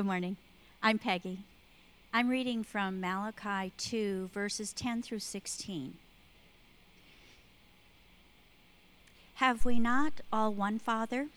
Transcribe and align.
Good 0.00 0.06
morning. 0.06 0.38
I'm 0.82 0.98
Peggy. 0.98 1.40
I'm 2.10 2.30
reading 2.30 2.64
from 2.64 3.02
Malachi 3.02 3.70
2, 3.76 4.30
verses 4.32 4.72
10 4.72 5.02
through 5.02 5.18
16. 5.18 5.98
Have 9.34 9.66
we 9.66 9.78
not 9.78 10.22
all 10.32 10.54
one 10.54 10.78
Father? 10.78 11.28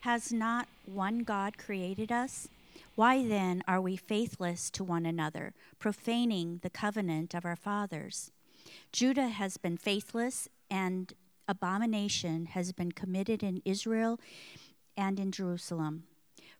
Has 0.00 0.32
not 0.32 0.66
one 0.84 1.20
God 1.20 1.58
created 1.58 2.10
us? 2.10 2.48
Why 2.96 3.24
then 3.24 3.62
are 3.68 3.80
we 3.80 3.94
faithless 3.94 4.68
to 4.70 4.82
one 4.82 5.06
another, 5.06 5.54
profaning 5.78 6.58
the 6.64 6.70
covenant 6.70 7.34
of 7.34 7.44
our 7.44 7.54
fathers? 7.54 8.32
Judah 8.90 9.28
has 9.28 9.58
been 9.58 9.76
faithless, 9.76 10.48
and 10.68 11.12
abomination 11.46 12.46
has 12.46 12.72
been 12.72 12.90
committed 12.90 13.44
in 13.44 13.62
Israel 13.64 14.18
and 14.96 15.20
in 15.20 15.30
Jerusalem. 15.30 16.02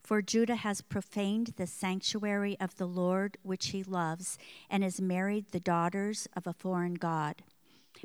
For 0.08 0.22
Judah 0.22 0.56
has 0.56 0.80
profaned 0.80 1.48
the 1.58 1.66
sanctuary 1.66 2.56
of 2.60 2.78
the 2.78 2.86
Lord 2.86 3.36
which 3.42 3.66
he 3.66 3.82
loves, 3.82 4.38
and 4.70 4.82
has 4.82 5.02
married 5.02 5.50
the 5.50 5.60
daughters 5.60 6.26
of 6.34 6.46
a 6.46 6.54
foreign 6.54 6.94
God. 6.94 7.42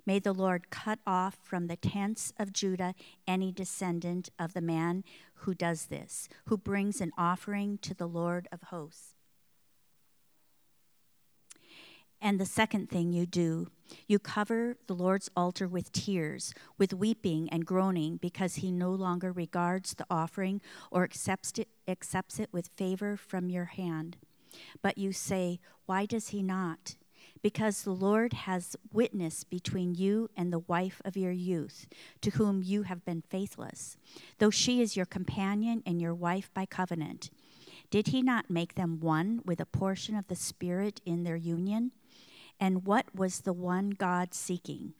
May 0.05 0.20
the 0.20 0.34
Lord 0.34 0.70
cut 0.70 1.00
off 1.08 1.38
from 1.41 1.68
the 1.68 1.77
tents 1.77 2.34
of 2.38 2.52
Judah 2.52 2.94
any 3.26 3.54
descendant 3.54 4.27
of 4.38 4.52
the 4.54 4.60
man 4.60 5.05
who 5.36 5.54
does 5.54 5.86
this, 5.86 6.27
who 6.48 6.58
brings 6.58 7.00
an 7.00 7.13
offering 7.18 7.77
to 7.84 7.94
the 7.94 8.10
Lord 8.10 8.49
of 8.52 8.63
hosts. 8.63 9.13
And 12.20 12.38
the 12.38 12.46
second 12.46 12.90
thing 12.90 13.13
you 13.13 13.26
do, 13.26 13.70
you 14.08 14.20
cover 14.20 14.78
the 14.88 14.96
Lord's 14.96 15.30
altar 15.36 15.68
with 15.68 15.92
tears, 15.92 16.54
with 16.78 16.94
weeping 16.94 17.50
and 17.50 17.66
groaning, 17.66 18.18
because 18.18 18.56
he 18.56 18.72
no 18.72 18.92
longer 18.92 19.32
regards 19.32 19.94
the 19.94 20.06
offering 20.10 20.62
or 20.92 21.04
accepts 21.04 21.54
it, 21.58 21.70
accepts 21.88 22.40
it 22.40 22.50
with 22.52 22.70
favor 22.76 23.18
from 23.18 23.50
your 23.50 23.66
hand. 23.66 24.18
But 24.82 24.98
you 24.98 25.12
say, 25.12 25.60
Why 25.86 26.06
does 26.06 26.30
he 26.30 26.44
not? 26.44 26.96
Because 27.41 27.84
the 27.84 27.91
Lord 27.91 28.34
has 28.34 28.77
witness 28.91 29.44
between 29.44 29.96
you 29.96 30.30
and 30.38 30.52
the 30.52 30.60
wife 30.60 31.02
of 31.04 31.18
your 31.18 31.32
youth, 31.32 31.88
to 32.22 32.32
whom 32.32 32.63
you 32.63 32.84
have 32.84 33.04
been 33.04 33.24
faithless, 33.30 33.98
though 34.40 34.50
she 34.50 34.82
is 34.82 34.96
your 34.96 35.05
companion 35.05 35.84
and 35.85 36.02
your 36.02 36.13
wife 36.13 36.50
by 36.54 36.66
covenant. 36.66 37.30
Did 37.90 38.07
he 38.07 38.22
not 38.22 38.50
make 38.50 38.76
them 38.76 39.00
one 39.00 39.41
with 39.46 39.60
a 39.60 39.66
portion 39.66 40.16
of 40.16 40.28
the 40.28 40.35
Spirit 40.35 41.02
in 41.05 41.24
their 41.24 41.35
union? 41.35 41.91
And 42.64 42.86
what 42.86 43.14
was 43.14 43.42
the 43.42 43.52
one 43.52 43.90
God 43.90 44.34
seeking? 44.34 44.94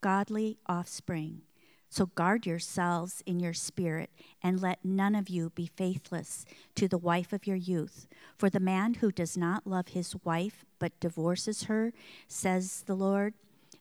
Godly 0.00 0.56
offspring. 0.66 1.42
So 1.90 2.06
guard 2.06 2.46
yourselves 2.46 3.22
in 3.26 3.38
your 3.38 3.52
spirit, 3.52 4.08
and 4.42 4.58
let 4.58 4.82
none 4.82 5.14
of 5.14 5.28
you 5.28 5.50
be 5.50 5.66
faithless 5.66 6.46
to 6.76 6.88
the 6.88 6.96
wife 6.96 7.34
of 7.34 7.46
your 7.46 7.58
youth. 7.58 8.06
For 8.38 8.48
the 8.48 8.58
man 8.58 8.94
who 8.94 9.12
does 9.12 9.36
not 9.36 9.66
love 9.66 9.88
his 9.88 10.16
wife, 10.24 10.64
but 10.78 10.98
divorces 10.98 11.64
her, 11.64 11.92
says 12.26 12.84
the 12.86 12.96
Lord, 12.96 13.34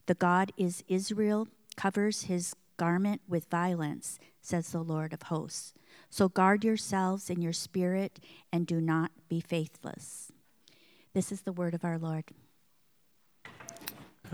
the 0.05 0.15
God 0.15 0.51
is 0.57 0.83
Israel, 0.89 1.47
covers 1.77 2.23
his 2.23 2.53
garment 2.75 3.21
with 3.25 3.49
violence, 3.49 4.19
says 4.41 4.73
the 4.73 4.83
Lord 4.83 5.13
of 5.13 5.23
hosts. 5.23 5.73
So 6.09 6.27
guard 6.27 6.65
yourselves 6.65 7.29
in 7.29 7.41
your 7.41 7.53
spirit, 7.53 8.19
and 8.51 8.67
do 8.67 8.81
not 8.81 9.11
be 9.29 9.39
faithless. 9.39 10.33
This 11.13 11.31
is 11.31 11.43
the 11.43 11.53
word 11.53 11.73
of 11.73 11.85
our 11.85 11.97
Lord. 11.97 12.25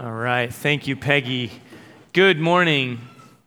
All 0.02 0.14
right. 0.14 0.54
Thank 0.54 0.88
you, 0.88 0.96
Peggy. 0.96 1.52
Good 2.14 2.40
morning. 2.40 3.02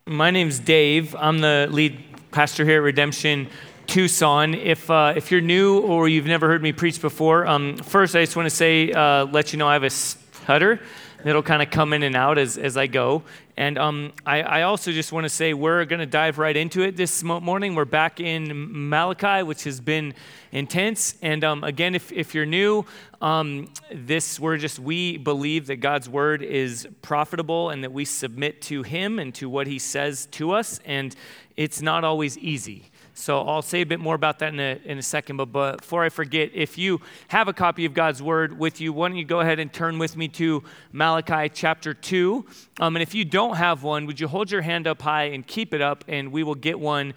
My 0.05 0.31
name's 0.31 0.59
Dave. 0.59 1.17
I'm 1.19 1.39
the 1.39 1.67
lead 1.71 1.99
pastor 2.31 2.67
here 2.67 2.77
at 2.77 2.83
Redemption 2.83 3.49
Tucson. 3.87 4.53
If, 4.53 4.91
uh, 4.91 5.15
if 5.17 5.31
you're 5.31 5.41
new 5.41 5.79
or 5.79 6.11
you've 6.11 6.27
never 6.27 6.49
heard 6.49 6.63
me 6.63 6.73
preach 6.73 7.01
before, 7.01 7.47
um, 7.47 7.79
first 7.79 8.15
I 8.15 8.23
just 8.23 8.37
want 8.37 8.51
to 8.51 8.55
say, 8.55 8.93
uh, 8.93 9.25
let 9.25 9.55
you 9.55 9.59
know 9.59 9.67
I 9.67 9.73
have 9.73 9.83
a 9.83 9.89
stutter 9.89 10.79
that'll 11.25 11.43
kind 11.43 11.63
of 11.63 11.71
come 11.71 11.93
in 11.93 12.03
and 12.03 12.17
out 12.17 12.39
as, 12.39 12.59
as 12.59 12.77
I 12.77 12.87
go. 12.87 13.23
And 13.57 13.79
um, 13.79 14.13
I, 14.25 14.43
I, 14.43 14.63
also 14.63 14.93
just 14.93 15.13
want 15.13 15.25
to 15.25 15.29
say 15.29 15.53
we're 15.53 15.85
going 15.85 16.01
to 16.01 16.07
dive 16.07 16.39
right 16.39 16.57
into 16.57 16.83
it 16.83 16.97
this 16.97 17.23
morning. 17.23 17.75
We're 17.75 17.85
back 17.85 18.19
in 18.19 18.89
Malachi, 18.89 19.43
which 19.43 19.65
has 19.65 19.81
been 19.81 20.15
intense. 20.53 21.17
And 21.23 21.45
um, 21.45 21.63
again, 21.63 21.95
if, 21.95 22.11
if 22.13 22.35
you're 22.35 22.47
new, 22.47 22.87
um, 23.21 23.69
this 23.93 24.41
we're 24.41 24.57
just 24.57 24.79
we 24.79 25.19
believe 25.19 25.67
that 25.67 25.77
God's 25.77 26.09
word 26.09 26.43
is 26.43 26.89
profitable 27.03 27.71
and 27.71 27.85
that 27.85 27.93
we 27.93 28.05
submit 28.05 28.63
to 28.63 28.83
Him 28.83 29.19
and 29.19 29.35
to 29.35 29.49
what 29.49 29.67
He 29.67 29.79
says 29.79 30.27
to 30.33 30.53
us. 30.53 30.81
And 30.85 31.15
it's 31.57 31.83
not 31.83 32.05
always 32.05 32.39
easy. 32.39 32.91
So 33.15 33.43
I'll 33.43 33.63
say 33.63 33.83
a 33.83 33.87
bit 33.87 34.01
more 34.01 34.15
about 34.15 34.39
that 34.39 34.53
in 34.53 34.61
a, 34.61 34.81
in 34.85 34.99
a 34.99 35.03
second. 35.03 35.37
But, 35.37 35.79
before 35.79 36.05
I 36.05 36.09
forget, 36.09 36.51
if 36.55 36.79
you 36.79 37.01
have 37.29 37.49
a 37.49 37.53
copy 37.53 37.85
of 37.85 37.95
God's 37.95 38.23
Word 38.23 38.59
with 38.59 38.81
you, 38.81 38.93
why 38.93 39.09
don't 39.09 39.19
you 39.19 39.25
go 39.25 39.41
ahead 39.41 39.59
and 39.59 39.73
turn 39.73 39.99
with 39.99 40.17
me 40.17 40.29
to 40.29 40.63
Malachi 40.93 41.51
chapter 41.53 41.93
2? 41.93 42.47
Um, 42.81 42.97
and 42.97 43.03
if 43.03 43.15
you 43.15 43.25
don't 43.25 43.57
have 43.57 43.83
one, 43.83 44.07
would 44.07 44.19
you 44.19 44.29
hold 44.29 44.51
your 44.51 44.63
hand 44.63 44.87
up 44.87 45.03
high 45.03 45.25
and 45.25 45.47
keep 45.47 45.75
it 45.75 45.83
up, 45.83 46.05
and 46.09 46.33
we 46.33 46.43
will 46.43 46.55
get 46.55 46.81
one 46.81 47.15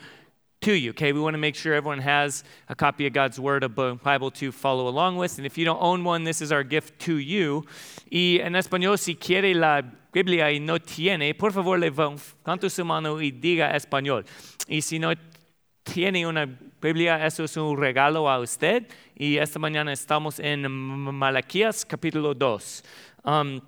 to 0.62 0.74
you, 0.74 0.90
okay? 0.92 1.14
We 1.14 1.20
want 1.20 1.36
to 1.36 1.40
make 1.40 1.56
sure 1.56 1.74
everyone 1.74 2.00
has 2.00 2.44
a 2.68 2.76
copy 2.76 3.08
of 3.08 3.14
God's 3.14 3.40
Word, 3.40 3.64
a 3.64 3.70
Bible 3.70 4.32
to 4.32 4.52
follow 4.52 4.88
along 4.88 5.18
with. 5.18 5.38
And 5.38 5.46
if 5.46 5.58
you 5.58 5.64
don't 5.64 5.82
own 5.82 6.04
one, 6.04 6.24
this 6.24 6.42
is 6.42 6.52
our 6.52 6.64
gift 6.64 7.00
to 7.02 7.18
you. 7.18 7.66
Y 8.12 8.40
en 8.42 8.54
español, 8.54 8.98
si 9.00 9.16
quiere 9.16 9.54
la 9.54 9.82
Biblia 10.12 10.46
y 10.46 10.60
no 10.60 10.78
tiene, 10.78 11.38
por 11.38 11.52
favor, 11.52 11.78
levante 11.78 12.70
su 12.70 12.84
mano 12.84 13.18
y 13.18 13.32
diga 13.32 13.74
español. 13.76 14.26
Y 14.68 14.80
si 14.80 14.98
no 14.98 15.14
tiene 15.86 16.26
una 16.26 16.48
Biblia, 16.82 17.24
eso 17.24 17.44
es 17.44 17.56
un 17.56 17.78
regalo 17.78 18.28
a 18.28 18.40
usted. 18.40 18.88
Y 19.18 19.38
esta 19.38 19.60
mañana 19.60 19.94
estamos 19.94 20.40
en 20.40 20.70
Malaquías 20.70 21.86
capítulo 21.86 22.38
2. 22.38 22.84
Um, 23.24 23.62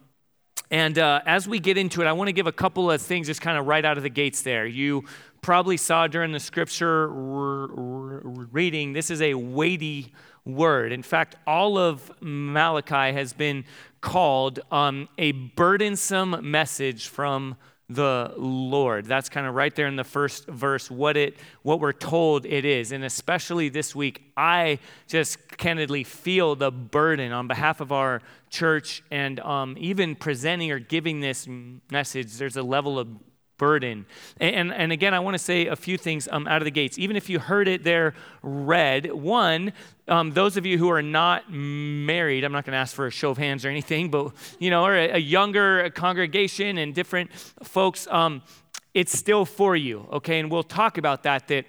and 0.69 1.00
uh, 1.00 1.22
as 1.25 1.47
we 1.47 1.59
get 1.59 1.78
into 1.78 2.01
it, 2.01 2.07
I 2.07 2.11
want 2.11 2.28
to 2.28 2.33
give 2.33 2.47
a 2.47 2.51
couple 2.51 2.91
of 2.91 3.01
things 3.01 3.28
just 3.28 3.41
kind 3.41 3.57
of 3.57 3.66
right 3.66 3.85
out 3.85 3.95
of 3.95 4.03
the 4.03 4.09
gates 4.09 4.41
there. 4.41 4.66
You 4.66 5.05
probably 5.41 5.78
saw 5.78 6.07
during 6.07 6.33
the 6.33 6.39
scripture 6.39 7.07
reading, 7.07 8.91
this 8.91 9.09
is 9.09 9.22
a 9.22 9.35
weighty 9.35 10.11
word. 10.44 10.91
In 10.91 11.03
fact, 11.03 11.35
all 11.45 11.78
of 11.78 12.11
Malachi 12.19 13.13
has 13.13 13.34
been 13.34 13.63
called 14.01 14.59
um, 14.72 15.07
a 15.17 15.31
burdensome 15.31 16.38
message 16.41 17.07
from 17.07 17.55
the 17.89 18.33
Lord. 18.35 19.05
That's 19.05 19.29
kind 19.29 19.47
of 19.47 19.55
right 19.55 19.73
there 19.73 19.87
in 19.87 19.95
the 19.95 20.03
first 20.03 20.45
verse 20.47 20.91
what 20.91 21.15
it 21.15 21.37
what 21.61 21.79
we're 21.79 21.93
told 21.93 22.45
it 22.45 22.65
is. 22.65 22.91
And 22.91 23.03
especially 23.05 23.69
this 23.69 23.95
week, 23.95 24.31
I 24.35 24.79
just 25.07 25.57
candidly 25.57 26.03
feel 26.03 26.55
the 26.55 26.69
burden 26.71 27.31
on 27.31 27.47
behalf 27.47 27.79
of 27.79 27.93
our 27.93 28.21
church 28.49 29.03
and 29.09 29.39
um, 29.39 29.75
even 29.79 30.15
presenting 30.15 30.71
or 30.71 30.79
giving 30.79 31.21
this 31.21 31.47
message. 31.89 32.33
There's 32.33 32.57
a 32.57 32.63
level 32.63 32.99
of 32.99 33.07
burden. 33.57 34.06
And, 34.40 34.72
and 34.72 34.91
again, 34.91 35.13
I 35.13 35.19
want 35.19 35.34
to 35.35 35.44
say 35.44 35.68
a 35.68 35.75
few 35.75 35.97
things 35.97 36.28
um, 36.31 36.47
out 36.47 36.62
of 36.62 36.66
the 36.66 36.72
gates. 36.72 36.97
Even 37.00 37.16
if 37.16 37.29
you 37.29 37.40
heard 37.40 37.68
it 37.68 37.84
there 37.84 38.13
read, 38.44 39.12
one, 39.12 39.73
um, 40.07 40.31
those 40.31 40.57
of 40.57 40.66
you 40.66 40.78
who 40.78 40.90
are 40.90 41.01
not 41.01 41.51
married, 41.51 42.44
I'm 42.44 42.51
not 42.51 42.66
going 42.66 42.73
to 42.73 42.79
ask 42.79 42.96
for 42.96 43.07
a 43.07 43.12
show 43.12 43.31
of 43.31 43.38
hands 43.38 43.66
or 43.66 43.69
anything, 43.69 44.09
but 44.09 44.31
you 44.59 44.69
know, 44.69 44.85
or 44.85 44.96
a, 44.96 45.12
a 45.12 45.17
younger 45.17 45.90
congregation 45.91 46.78
and 46.78 46.94
different 46.94 47.31
folks, 47.63 48.07
um, 48.12 48.41
it's 48.94 49.17
still 49.17 49.46
for 49.46 49.75
you, 49.75 50.07
okay? 50.12 50.40
And 50.40 50.51
we'll 50.51 50.63
talk 50.63 50.97
about 50.97 51.23
that. 51.23 51.47
That 51.47 51.66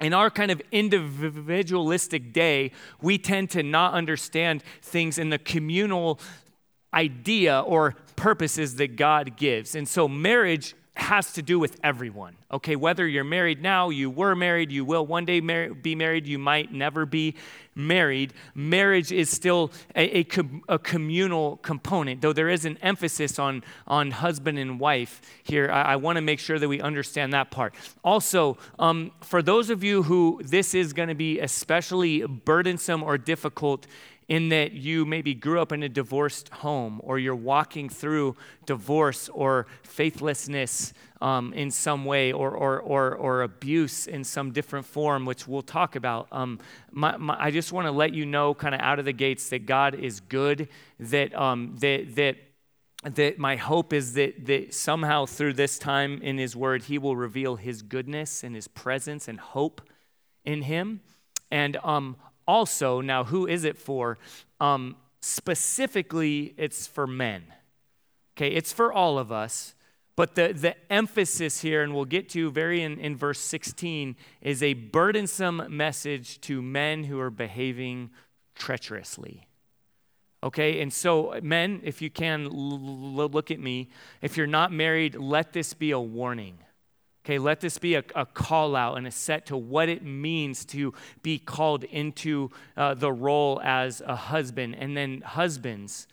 in 0.00 0.14
our 0.14 0.30
kind 0.30 0.50
of 0.50 0.62
individualistic 0.70 2.32
day, 2.32 2.72
we 3.00 3.18
tend 3.18 3.50
to 3.50 3.62
not 3.62 3.94
understand 3.94 4.62
things 4.82 5.18
in 5.18 5.30
the 5.30 5.38
communal 5.38 6.20
idea 6.94 7.60
or 7.60 7.94
purposes 8.16 8.76
that 8.76 8.96
God 8.96 9.36
gives. 9.36 9.74
And 9.74 9.88
so 9.88 10.08
marriage 10.08 10.74
has 10.98 11.32
to 11.34 11.42
do 11.42 11.58
with 11.58 11.78
everyone. 11.84 12.36
Okay, 12.50 12.76
whether 12.76 13.06
you're 13.06 13.24
married 13.24 13.62
now, 13.62 13.90
you 13.90 14.10
were 14.10 14.34
married, 14.34 14.72
you 14.72 14.84
will 14.84 15.06
one 15.06 15.24
day 15.24 15.40
mar- 15.40 15.72
be 15.74 15.94
married, 15.94 16.26
you 16.26 16.38
might 16.38 16.72
never 16.72 17.06
be 17.06 17.34
married. 17.74 18.32
Marriage 18.54 19.12
is 19.12 19.30
still 19.30 19.70
a, 19.94 20.18
a, 20.18 20.24
com- 20.24 20.62
a, 20.68 20.78
communal 20.78 21.58
component, 21.58 22.20
though 22.20 22.32
there 22.32 22.48
is 22.48 22.64
an 22.64 22.78
emphasis 22.82 23.38
on, 23.38 23.62
on 23.86 24.10
husband 24.10 24.58
and 24.58 24.80
wife 24.80 25.20
here. 25.44 25.70
I, 25.70 25.82
I 25.82 25.96
want 25.96 26.16
to 26.16 26.22
make 26.22 26.40
sure 26.40 26.58
that 26.58 26.68
we 26.68 26.80
understand 26.80 27.32
that 27.32 27.50
part. 27.50 27.74
Also, 28.02 28.58
um, 28.78 29.12
for 29.20 29.40
those 29.40 29.70
of 29.70 29.84
you 29.84 30.02
who 30.02 30.40
this 30.44 30.74
is 30.74 30.92
going 30.92 31.08
to 31.08 31.14
be 31.14 31.38
especially 31.38 32.26
burdensome 32.26 33.02
or 33.02 33.16
difficult, 33.18 33.86
in 34.28 34.50
that 34.50 34.72
you 34.72 35.06
maybe 35.06 35.34
grew 35.34 35.60
up 35.60 35.72
in 35.72 35.82
a 35.82 35.88
divorced 35.88 36.50
home 36.50 37.00
or 37.02 37.18
you're 37.18 37.34
walking 37.34 37.88
through 37.88 38.36
divorce 38.66 39.30
or 39.30 39.66
faithlessness 39.82 40.92
um, 41.22 41.52
in 41.54 41.70
some 41.70 42.04
way 42.04 42.30
or, 42.30 42.50
or, 42.50 42.78
or, 42.78 43.14
or, 43.14 43.42
abuse 43.42 44.06
in 44.06 44.22
some 44.22 44.52
different 44.52 44.86
form, 44.86 45.24
which 45.24 45.48
we'll 45.48 45.62
talk 45.62 45.96
about. 45.96 46.28
Um, 46.30 46.60
my, 46.92 47.16
my, 47.16 47.36
I 47.40 47.50
just 47.50 47.72
want 47.72 47.86
to 47.86 47.90
let 47.90 48.14
you 48.14 48.24
know, 48.24 48.54
kind 48.54 48.72
of 48.72 48.80
out 48.80 49.00
of 49.00 49.04
the 49.04 49.12
gates, 49.12 49.48
that 49.48 49.66
God 49.66 49.96
is 49.96 50.20
good, 50.20 50.68
that, 51.00 51.34
um, 51.34 51.74
that, 51.80 52.14
that 52.14 52.36
that 53.04 53.38
my 53.38 53.54
hope 53.54 53.92
is 53.92 54.14
that, 54.14 54.46
that 54.46 54.74
somehow 54.74 55.24
through 55.24 55.52
this 55.52 55.78
time 55.78 56.20
in 56.20 56.36
his 56.36 56.56
word 56.56 56.82
he 56.82 56.98
will 56.98 57.14
reveal 57.14 57.54
his 57.54 57.80
goodness 57.80 58.42
and 58.42 58.56
his 58.56 58.66
presence 58.66 59.28
and 59.28 59.38
hope 59.38 59.80
in 60.44 60.62
him 60.62 61.00
and 61.48 61.76
um, 61.84 62.16
also, 62.48 63.00
now 63.00 63.24
who 63.24 63.46
is 63.46 63.62
it 63.64 63.76
for? 63.76 64.18
Um, 64.58 64.96
specifically, 65.20 66.54
it's 66.56 66.86
for 66.86 67.06
men. 67.06 67.44
Okay, 68.36 68.48
it's 68.48 68.72
for 68.72 68.92
all 68.92 69.18
of 69.18 69.30
us. 69.30 69.74
But 70.16 70.34
the, 70.34 70.52
the 70.52 70.74
emphasis 70.92 71.60
here, 71.60 71.82
and 71.84 71.94
we'll 71.94 72.04
get 72.04 72.28
to 72.30 72.50
very 72.50 72.82
in, 72.82 72.98
in 72.98 73.16
verse 73.16 73.38
16, 73.38 74.16
is 74.40 74.64
a 74.64 74.72
burdensome 74.72 75.64
message 75.68 76.40
to 76.40 76.60
men 76.60 77.04
who 77.04 77.20
are 77.20 77.30
behaving 77.30 78.10
treacherously. 78.56 79.46
Okay, 80.42 80.80
and 80.80 80.92
so, 80.92 81.38
men, 81.42 81.80
if 81.84 82.02
you 82.02 82.10
can 82.10 82.46
l- 82.46 82.50
look 82.50 83.50
at 83.50 83.60
me, 83.60 83.90
if 84.22 84.36
you're 84.36 84.46
not 84.46 84.72
married, 84.72 85.14
let 85.14 85.52
this 85.52 85.74
be 85.74 85.90
a 85.90 86.00
warning. 86.00 86.58
Okay, 87.28 87.38
let 87.38 87.60
this 87.60 87.76
be 87.76 87.94
a, 87.94 88.02
a 88.14 88.24
call 88.24 88.74
out 88.74 88.96
and 88.96 89.06
a 89.06 89.10
set 89.10 89.44
to 89.46 89.56
what 89.58 89.90
it 89.90 90.02
means 90.02 90.64
to 90.64 90.94
be 91.22 91.38
called 91.38 91.84
into 91.84 92.48
uh, 92.74 92.94
the 92.94 93.12
role 93.12 93.60
as 93.62 94.00
a 94.00 94.16
husband. 94.16 94.74
And 94.78 94.96
then, 94.96 95.20
husbands 95.20 96.08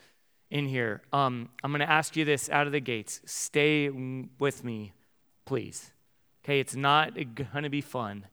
in 0.51 0.67
here, 0.67 1.03
um, 1.13 1.47
I'm 1.63 1.71
going 1.71 1.79
to 1.79 1.89
ask 1.89 2.17
you 2.17 2.25
this 2.25 2.49
out 2.49 2.67
of 2.67 2.73
the 2.73 2.81
gates. 2.81 3.21
Stay 3.23 3.87
with 3.87 4.65
me, 4.65 4.91
please. 5.45 5.93
Okay, 6.43 6.59
it's 6.59 6.75
not 6.75 7.13
going 7.13 7.63
to 7.63 7.69
be 7.69 7.79
fun. 7.79 8.25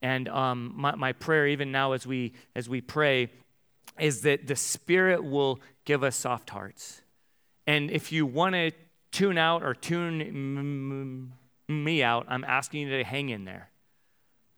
And 0.00 0.26
um, 0.30 0.72
my, 0.74 0.94
my 0.94 1.12
prayer, 1.12 1.48
even 1.48 1.70
now 1.70 1.92
as 1.92 2.06
we 2.06 2.32
as 2.56 2.66
we 2.66 2.80
pray, 2.80 3.28
is 4.00 4.22
that 4.22 4.46
the 4.46 4.56
Spirit 4.56 5.22
will 5.22 5.60
give 5.84 6.02
us 6.02 6.16
soft 6.16 6.48
hearts. 6.48 7.02
And 7.66 7.90
if 7.90 8.10
you 8.10 8.24
want 8.24 8.54
to 8.54 8.70
tune 9.10 9.36
out 9.36 9.62
or 9.62 9.74
tune 9.74 11.34
me 11.72 12.02
out, 12.02 12.26
I'm 12.28 12.44
asking 12.44 12.88
you 12.88 12.98
to 12.98 13.04
hang 13.04 13.30
in 13.30 13.44
there. 13.44 13.68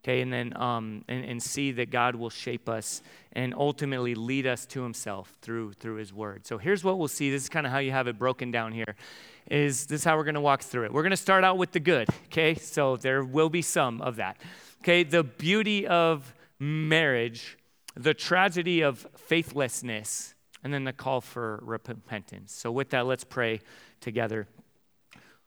Okay, 0.04 0.20
and 0.20 0.30
then 0.30 0.54
um, 0.60 1.02
and, 1.08 1.24
and 1.24 1.42
see 1.42 1.72
that 1.72 1.90
God 1.90 2.14
will 2.14 2.28
shape 2.28 2.68
us 2.68 3.00
and 3.32 3.54
ultimately 3.54 4.14
lead 4.14 4.46
us 4.46 4.66
to 4.66 4.82
Himself 4.82 5.34
through 5.40 5.72
through 5.72 5.96
His 5.96 6.12
Word. 6.12 6.46
So 6.46 6.58
here's 6.58 6.84
what 6.84 6.98
we'll 6.98 7.08
see. 7.08 7.30
This 7.30 7.44
is 7.44 7.48
kind 7.48 7.64
of 7.64 7.72
how 7.72 7.78
you 7.78 7.90
have 7.90 8.06
it 8.06 8.18
broken 8.18 8.50
down 8.50 8.72
here. 8.72 8.96
Is 9.50 9.86
this 9.86 10.04
how 10.04 10.18
we're 10.18 10.24
going 10.24 10.34
to 10.34 10.42
walk 10.42 10.62
through 10.62 10.84
it? 10.84 10.92
We're 10.92 11.02
going 11.02 11.12
to 11.12 11.16
start 11.16 11.42
out 11.42 11.56
with 11.56 11.72
the 11.72 11.80
good. 11.80 12.08
Okay, 12.26 12.54
so 12.54 12.96
there 12.96 13.24
will 13.24 13.48
be 13.48 13.62
some 13.62 14.02
of 14.02 14.16
that. 14.16 14.36
Okay, 14.82 15.04
the 15.04 15.24
beauty 15.24 15.86
of 15.86 16.34
marriage, 16.58 17.56
the 17.96 18.12
tragedy 18.12 18.82
of 18.82 19.06
faithlessness, 19.16 20.34
and 20.62 20.74
then 20.74 20.84
the 20.84 20.92
call 20.92 21.22
for 21.22 21.60
repentance. 21.62 22.52
So 22.52 22.70
with 22.70 22.90
that, 22.90 23.06
let's 23.06 23.24
pray 23.24 23.60
together. 24.00 24.48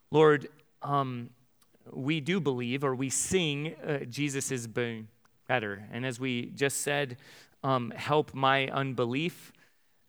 Lord, 0.09 0.47
um, 0.81 1.29
we 1.93 2.19
do 2.19 2.39
believe 2.39 2.83
or 2.83 2.95
we 2.95 3.09
sing 3.09 3.75
uh, 3.85 3.99
Jesus 4.05 4.51
is 4.51 4.67
better. 4.67 5.87
And 5.91 6.05
as 6.05 6.19
we 6.19 6.47
just 6.47 6.81
said, 6.81 7.17
um, 7.63 7.91
help 7.95 8.33
my 8.33 8.67
unbelief 8.67 9.51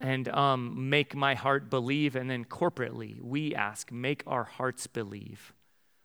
and 0.00 0.28
um, 0.28 0.88
make 0.88 1.14
my 1.14 1.34
heart 1.34 1.70
believe. 1.70 2.16
And 2.16 2.30
then 2.30 2.44
corporately, 2.44 3.20
we 3.20 3.54
ask, 3.54 3.90
make 3.90 4.22
our 4.26 4.44
hearts 4.44 4.86
believe. 4.86 5.52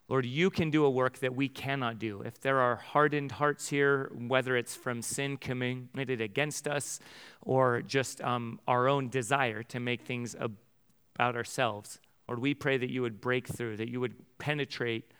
Lord, 0.10 0.26
you 0.26 0.50
can 0.50 0.70
do 0.70 0.84
a 0.86 0.90
work 0.90 1.20
that 1.20 1.34
we 1.34 1.48
cannot 1.48 1.98
do. 1.98 2.22
If 2.22 2.40
there 2.42 2.60
are 2.60 2.76
hardened 2.76 3.32
hearts 3.32 3.70
here, 3.70 4.12
whether 4.16 4.58
it's 4.58 4.76
from 4.76 5.02
sin 5.02 5.38
committed 5.38 6.22
against 6.22 6.68
us 6.68 7.00
or 7.42 7.82
just 7.82 8.22
um, 8.22 8.60
our 8.68 8.88
own 8.88 9.10
desire 9.10 9.64
to 9.64 9.80
make 9.80 10.02
things 10.02 10.36
about 10.36 11.36
ourselves, 11.36 12.00
Lord, 12.28 12.40
we 12.40 12.54
pray 12.54 12.78
that 12.78 12.90
you 12.90 13.02
would 13.02 13.22
break 13.22 13.48
through, 13.48 13.78
that 13.78 13.90
you 13.90 14.00
would 14.02 14.16
penetrate 14.38 15.13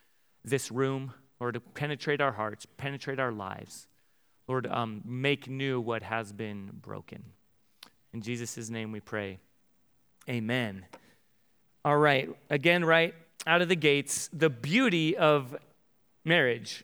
this 0.44 0.72
room, 0.72 1.14
or 1.40 1.52
to 1.52 1.60
penetrate 1.60 2.22
our 2.22 2.32
hearts, 2.32 2.66
penetrate 2.78 3.20
our 3.20 3.32
lives. 3.32 3.88
Lord, 4.48 4.68
um, 4.68 5.02
make 5.06 5.50
new 5.50 5.80
what 5.80 6.04
has 6.04 6.34
been 6.34 6.70
broken. 6.82 7.24
In 8.14 8.22
Jesus' 8.22 8.70
name 8.70 8.92
we 8.92 9.00
pray. 9.00 9.40
Amen. 10.30 10.86
All 11.86 11.98
right, 11.98 12.30
again, 12.50 12.86
right 12.86 13.14
out 13.46 13.62
of 13.62 13.70
the 13.70 13.76
gates, 13.76 14.30
the 14.32 14.50
beauty 14.50 15.18
of 15.18 15.56
marriage. 16.24 16.84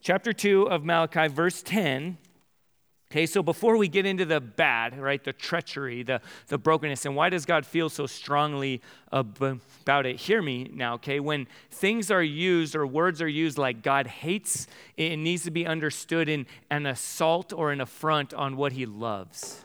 Chapter 0.00 0.32
2 0.32 0.70
of 0.70 0.84
Malachi, 0.84 1.28
verse 1.28 1.62
10 1.62 2.18
Okay, 3.10 3.24
so 3.24 3.42
before 3.42 3.78
we 3.78 3.88
get 3.88 4.04
into 4.04 4.26
the 4.26 4.38
bad, 4.38 4.98
right, 4.98 5.24
the 5.24 5.32
treachery, 5.32 6.02
the, 6.02 6.20
the 6.48 6.58
brokenness, 6.58 7.06
and 7.06 7.16
why 7.16 7.30
does 7.30 7.46
God 7.46 7.64
feel 7.64 7.88
so 7.88 8.06
strongly 8.06 8.82
about 9.10 10.04
it? 10.04 10.16
Hear 10.16 10.42
me 10.42 10.70
now, 10.74 10.94
okay? 10.96 11.18
When 11.18 11.46
things 11.70 12.10
are 12.10 12.22
used 12.22 12.76
or 12.76 12.86
words 12.86 13.22
are 13.22 13.28
used 13.28 13.56
like 13.56 13.82
God 13.82 14.06
hates, 14.06 14.66
it 14.98 15.16
needs 15.16 15.44
to 15.44 15.50
be 15.50 15.66
understood 15.66 16.28
in 16.28 16.44
an 16.70 16.84
assault 16.84 17.50
or 17.54 17.72
an 17.72 17.80
affront 17.80 18.34
on 18.34 18.58
what 18.58 18.72
he 18.72 18.84
loves. 18.84 19.64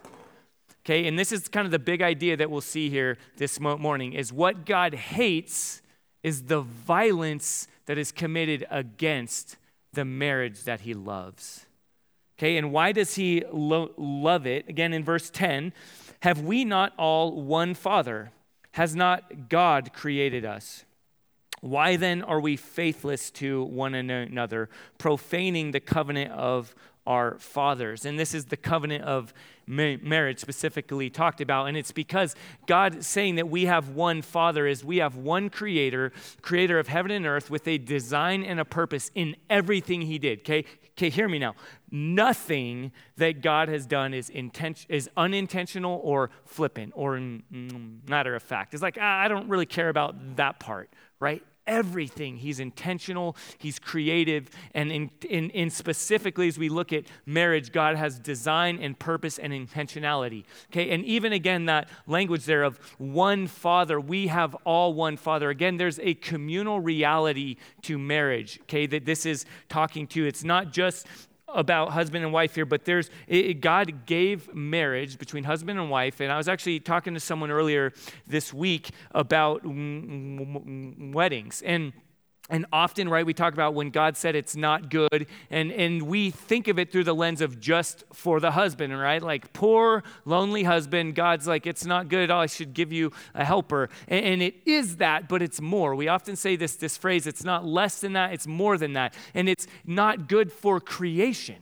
Okay, 0.86 1.06
and 1.06 1.20
this 1.20 1.34
is 1.34 1.50
kind 1.50 1.66
of 1.66 1.72
the 1.72 1.80
big 1.80 2.02
idea 2.02 2.38
that 2.38 2.50
we'll 2.50 2.62
see 2.62 2.90
here 2.90 3.18
this 3.36 3.60
morning 3.60 4.14
is 4.14 4.32
what 4.32 4.66
God 4.66 4.94
hates 4.94 5.82
is 6.24 6.44
the 6.44 6.62
violence 6.62 7.68
that 7.88 7.98
is 7.98 8.14
committed 8.14 8.66
against 8.70 9.58
the 9.92 10.06
marriage 10.06 10.64
that 10.64 10.82
he 10.82 10.94
loves. 10.94 11.66
Okay, 12.44 12.58
and 12.58 12.74
why 12.74 12.92
does 12.92 13.16
he 13.16 13.42
lo- 13.54 13.94
love 13.96 14.46
it? 14.46 14.68
Again, 14.68 14.92
in 14.92 15.02
verse 15.02 15.30
10, 15.30 15.72
have 16.24 16.42
we 16.42 16.66
not 16.66 16.92
all 16.98 17.42
one 17.42 17.74
Father? 17.74 18.34
Has 18.74 18.98
not 18.98 19.48
God 19.48 19.94
created 19.94 20.44
us? 20.44 20.84
Why 21.62 21.96
then 21.96 22.22
are 22.22 22.42
we 22.42 22.58
faithless 22.58 23.32
to 23.32 23.64
one 23.64 23.96
another, 23.96 24.70
profaning 24.98 25.72
the 25.72 25.80
covenant 25.80 26.34
of 26.34 26.76
our 27.06 27.38
fathers? 27.40 28.06
And 28.06 28.20
this 28.20 28.34
is 28.34 28.46
the 28.46 28.58
covenant 28.58 29.04
of 29.04 29.34
marriage 29.68 30.40
specifically 30.40 31.10
talked 31.10 31.42
about. 31.42 31.68
And 31.68 31.78
it's 31.78 31.92
because 31.92 32.36
God 32.66 33.04
saying 33.04 33.36
that 33.36 33.50
we 33.50 33.66
have 33.66 33.90
one 33.90 34.22
Father 34.22 34.68
is 34.68 34.84
we 34.84 34.98
have 34.98 35.16
one 35.16 35.50
Creator, 35.50 36.12
Creator 36.42 36.80
of 36.80 36.88
heaven 36.88 37.12
and 37.12 37.26
earth, 37.26 37.50
with 37.50 37.68
a 37.68 37.78
design 37.78 38.44
and 38.44 38.60
a 38.60 38.66
purpose 38.66 39.12
in 39.16 39.36
everything 39.50 40.02
He 40.02 40.18
did. 40.18 40.40
Okay, 40.40 40.66
okay, 40.92 41.10
hear 41.10 41.30
me 41.30 41.40
now. 41.40 41.56
Nothing 41.92 42.92
that 43.18 43.42
God 43.42 43.70
has 43.70 43.86
done 43.86 44.14
is 44.14 44.30
inten- 44.30 44.86
is 44.90 45.10
unintentional 45.16 46.02
or 46.04 46.30
flippant 46.46 46.94
or 46.96 47.20
matter 48.08 48.36
of 48.36 48.44
fact. 48.44 48.74
It's 48.74 48.84
like 48.84 48.98
ah, 49.00 49.20
I 49.20 49.28
don't 49.28 49.48
really 49.48 49.66
care 49.66 49.90
about 49.90 50.36
that 50.38 50.60
part, 50.60 50.90
right? 51.20 51.44
Everything. 51.68 52.38
He's 52.38 52.60
intentional, 52.60 53.36
he's 53.58 53.80
creative, 53.80 54.50
and 54.74 54.92
in, 54.92 55.12
in, 55.30 55.50
in, 55.52 55.70
specifically 55.70 56.48
as 56.48 56.58
we 56.58 56.70
look 56.70 56.94
at 56.94 57.06
marriage, 57.26 57.72
God 57.72 57.96
has 57.96 58.20
design 58.20 58.80
and 58.82 58.98
purpose 58.98 59.40
and 59.40 59.54
intentionality. 59.54 60.44
Okay, 60.72 60.90
and 60.92 61.06
even 61.06 61.34
again, 61.34 61.66
that 61.66 61.90
language 62.08 62.46
there 62.46 62.64
of 62.64 62.80
one 62.98 63.48
father, 63.48 64.00
we 64.00 64.28
have 64.28 64.56
all 64.66 64.94
one 64.94 65.18
father. 65.18 65.50
Again, 65.50 65.78
there's 65.78 66.00
a 66.00 66.14
communal 66.16 66.80
reality 66.80 67.58
to 67.84 67.98
marriage, 67.98 68.60
okay, 68.64 68.86
that 68.88 69.06
this 69.06 69.26
is 69.26 69.46
talking 69.70 70.08
to. 70.08 70.26
It's 70.26 70.44
not 70.44 70.72
just 70.72 71.08
about 71.54 71.92
husband 71.92 72.24
and 72.24 72.34
wife 72.34 72.56
here, 72.56 72.66
but 72.66 72.86
there's 72.86 73.10
it, 73.28 73.62
God 73.62 74.06
gave 74.06 74.54
marriage 74.54 75.18
between 75.18 75.44
husband 75.44 75.80
and 75.80 75.90
wife, 75.90 76.20
and 76.20 76.32
I 76.32 76.38
was 76.38 76.48
actually 76.48 76.80
talking 76.80 77.14
to 77.14 77.20
someone 77.20 77.52
earlier 77.52 77.94
this 78.28 78.54
week 78.54 78.92
about 79.12 79.62
weddings 79.64 81.62
and. 81.62 81.94
And 82.50 82.66
often, 82.74 83.08
right, 83.08 83.26
we 83.26 83.34
talk 83.34 83.54
about 83.54 83.74
when 83.74 83.90
God 83.90 84.18
said 84.18 84.36
it's 84.36 84.56
not 84.56 84.90
good, 84.90 85.28
and, 85.50 85.72
and 85.72 86.04
we 86.04 86.30
think 86.30 86.68
of 86.68 86.78
it 86.78 86.92
through 86.92 87.06
the 87.06 87.16
lens 87.16 87.40
of 87.40 87.62
just 87.62 88.04
for 88.12 88.42
the 88.42 88.52
husband, 88.52 88.98
right? 89.00 89.22
Like, 89.22 89.54
poor, 89.54 90.04
lonely 90.26 90.64
husband, 90.64 91.16
God's 91.16 91.48
like, 91.48 91.66
it's 91.66 91.86
not 91.86 92.10
good 92.10 92.30
all, 92.30 92.42
I 92.42 92.48
should 92.48 92.74
give 92.74 92.92
you 92.92 93.14
a 93.34 93.46
helper. 93.46 93.90
And, 94.10 94.26
and 94.26 94.42
it 94.42 94.56
is 94.66 94.98
that, 94.98 95.30
but 95.30 95.42
it's 95.42 95.62
more. 95.62 95.96
We 95.96 96.10
often 96.10 96.36
say 96.36 96.58
this, 96.58 96.76
this 96.76 96.98
phrase, 96.98 97.28
it's 97.28 97.46
not 97.46 97.66
less 97.66 98.02
than 98.02 98.12
that, 98.14 98.34
it's 98.34 98.46
more 98.46 98.78
than 98.78 98.92
that. 98.94 99.14
And 99.34 99.48
it's 99.48 99.66
not 99.86 100.28
good 100.28 100.52
for 100.52 100.82
creation. 100.82 101.58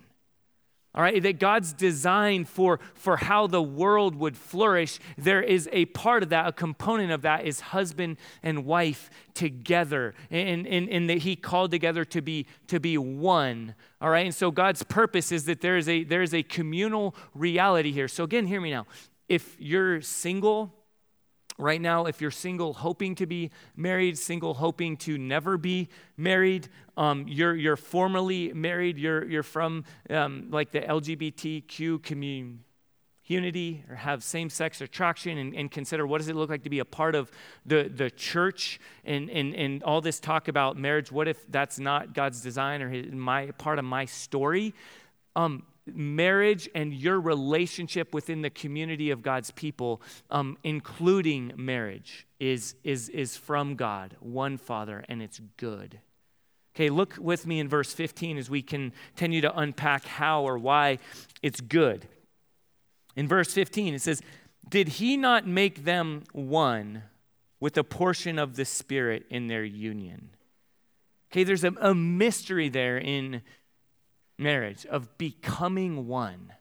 All 0.93 1.01
right, 1.01 1.23
that 1.23 1.39
God's 1.39 1.71
design 1.71 2.43
for, 2.43 2.81
for 2.95 3.15
how 3.15 3.47
the 3.47 3.61
world 3.61 4.13
would 4.15 4.35
flourish, 4.35 4.99
there 5.17 5.41
is 5.41 5.69
a 5.71 5.85
part 5.85 6.21
of 6.21 6.29
that, 6.29 6.47
a 6.47 6.51
component 6.51 7.11
of 7.13 7.21
that 7.21 7.45
is 7.45 7.61
husband 7.61 8.17
and 8.43 8.65
wife 8.65 9.09
together. 9.33 10.13
And, 10.29 10.67
and, 10.67 10.89
and 10.89 11.09
that 11.09 11.19
he 11.19 11.37
called 11.37 11.71
together 11.71 12.03
to 12.05 12.21
be, 12.21 12.45
to 12.67 12.81
be 12.81 12.97
one. 12.97 13.73
All 14.01 14.09
right, 14.09 14.25
and 14.25 14.35
so 14.35 14.51
God's 14.51 14.83
purpose 14.83 15.31
is 15.31 15.45
that 15.45 15.61
there 15.61 15.77
is, 15.77 15.87
a, 15.87 16.03
there 16.03 16.23
is 16.23 16.33
a 16.33 16.43
communal 16.43 17.15
reality 17.33 17.93
here. 17.93 18.09
So 18.09 18.25
again, 18.25 18.45
hear 18.45 18.59
me 18.59 18.71
now. 18.71 18.85
If 19.29 19.55
you're 19.59 20.01
single, 20.01 20.73
right 21.61 21.79
now, 21.79 22.05
if 22.05 22.19
you're 22.19 22.31
single, 22.31 22.73
hoping 22.73 23.15
to 23.15 23.25
be 23.25 23.51
married, 23.75 24.17
single, 24.17 24.55
hoping 24.55 24.97
to 24.97 25.17
never 25.17 25.57
be 25.57 25.89
married, 26.17 26.67
um, 26.97 27.25
you're, 27.27 27.55
you're 27.55 27.77
formerly 27.77 28.51
married, 28.53 28.97
you're, 28.97 29.23
you're 29.25 29.43
from 29.43 29.85
um, 30.09 30.47
like 30.49 30.71
the 30.71 30.81
LGBTQ 30.81 32.03
community, 32.03 33.83
or 33.89 33.95
have 33.95 34.23
same 34.23 34.49
sex 34.49 34.81
attraction, 34.81 35.37
and, 35.37 35.55
and, 35.55 35.71
consider 35.71 36.05
what 36.05 36.17
does 36.17 36.27
it 36.27 36.35
look 36.35 36.49
like 36.49 36.63
to 36.63 36.69
be 36.69 36.79
a 36.79 36.85
part 36.85 37.15
of 37.15 37.31
the, 37.65 37.89
the 37.93 38.09
church 38.09 38.79
and, 39.05 39.29
and, 39.29 39.55
and 39.55 39.83
all 39.83 40.01
this 40.01 40.19
talk 40.19 40.47
about 40.47 40.77
marriage. 40.77 41.11
What 41.11 41.27
if 41.27 41.49
that's 41.49 41.79
not 41.79 42.13
God's 42.13 42.41
design 42.41 42.81
or 42.81 42.89
his, 42.89 43.11
my 43.11 43.51
part 43.51 43.79
of 43.79 43.85
my 43.85 44.05
story? 44.05 44.73
Um, 45.35 45.63
marriage 45.95 46.69
and 46.73 46.93
your 46.93 47.19
relationship 47.19 48.13
within 48.13 48.41
the 48.41 48.49
community 48.49 49.11
of 49.11 49.21
God's 49.21 49.51
people, 49.51 50.01
um, 50.29 50.57
including 50.63 51.53
marriage, 51.55 52.27
is, 52.39 52.75
is, 52.83 53.09
is 53.09 53.37
from 53.37 53.75
God, 53.75 54.15
one 54.19 54.57
Father, 54.57 55.03
and 55.07 55.21
it's 55.21 55.39
good. 55.57 55.99
Okay, 56.75 56.89
look 56.89 57.15
with 57.19 57.45
me 57.45 57.59
in 57.59 57.67
verse 57.67 57.93
15 57.93 58.37
as 58.37 58.49
we 58.49 58.61
continue 58.61 59.41
to 59.41 59.57
unpack 59.57 60.05
how 60.05 60.43
or 60.43 60.57
why 60.57 60.99
it's 61.41 61.59
good. 61.59 62.07
In 63.15 63.27
verse 63.27 63.53
15, 63.53 63.93
it 63.93 64.01
says, 64.01 64.21
Did 64.69 64.87
he 64.87 65.17
not 65.17 65.45
make 65.45 65.83
them 65.83 66.23
one 66.31 67.03
with 67.59 67.77
a 67.77 67.83
portion 67.83 68.39
of 68.39 68.55
the 68.55 68.65
Spirit 68.65 69.25
in 69.29 69.47
their 69.47 69.65
union? 69.65 70.29
Okay, 71.31 71.43
there's 71.43 71.63
a, 71.63 71.73
a 71.79 71.93
mystery 71.93 72.69
there 72.69 72.97
in 72.97 73.41
marriage 74.41 74.85
of 74.87 75.17
becoming 75.17 76.07
one 76.07 76.51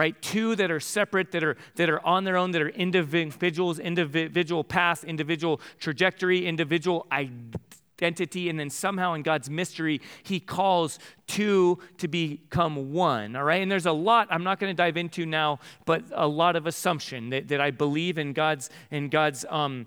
right? 0.00 0.22
Two 0.22 0.56
that 0.56 0.70
are 0.70 0.80
separate 0.80 1.30
that 1.32 1.44
are 1.44 1.58
that 1.74 1.90
are 1.90 2.04
on 2.06 2.24
their 2.24 2.38
own 2.38 2.52
that 2.52 2.62
are 2.62 2.70
individuals 2.70 3.78
individual 3.78 4.64
path 4.64 5.04
individual 5.04 5.60
trajectory 5.78 6.46
individual 6.46 7.06
identity 7.12 8.48
and 8.48 8.58
then 8.58 8.70
somehow 8.70 9.12
in 9.12 9.20
god's 9.22 9.50
mystery 9.50 10.00
he 10.22 10.40
calls 10.40 10.98
two 11.26 11.78
to 11.98 12.08
become 12.08 12.94
one 12.94 13.36
all 13.36 13.44
right? 13.44 13.60
And 13.60 13.70
there's 13.70 13.84
a 13.84 13.92
lot 13.92 14.28
i'm 14.30 14.42
not 14.42 14.58
going 14.58 14.74
to 14.74 14.74
dive 14.74 14.96
into 14.96 15.26
now 15.26 15.58
but 15.84 16.04
a 16.12 16.26
lot 16.26 16.56
of 16.56 16.66
assumption 16.66 17.28
that, 17.28 17.48
that 17.48 17.60
i 17.60 17.70
believe 17.70 18.16
in 18.16 18.32
god's 18.32 18.70
in 18.90 19.10
god's 19.10 19.44
um, 19.50 19.86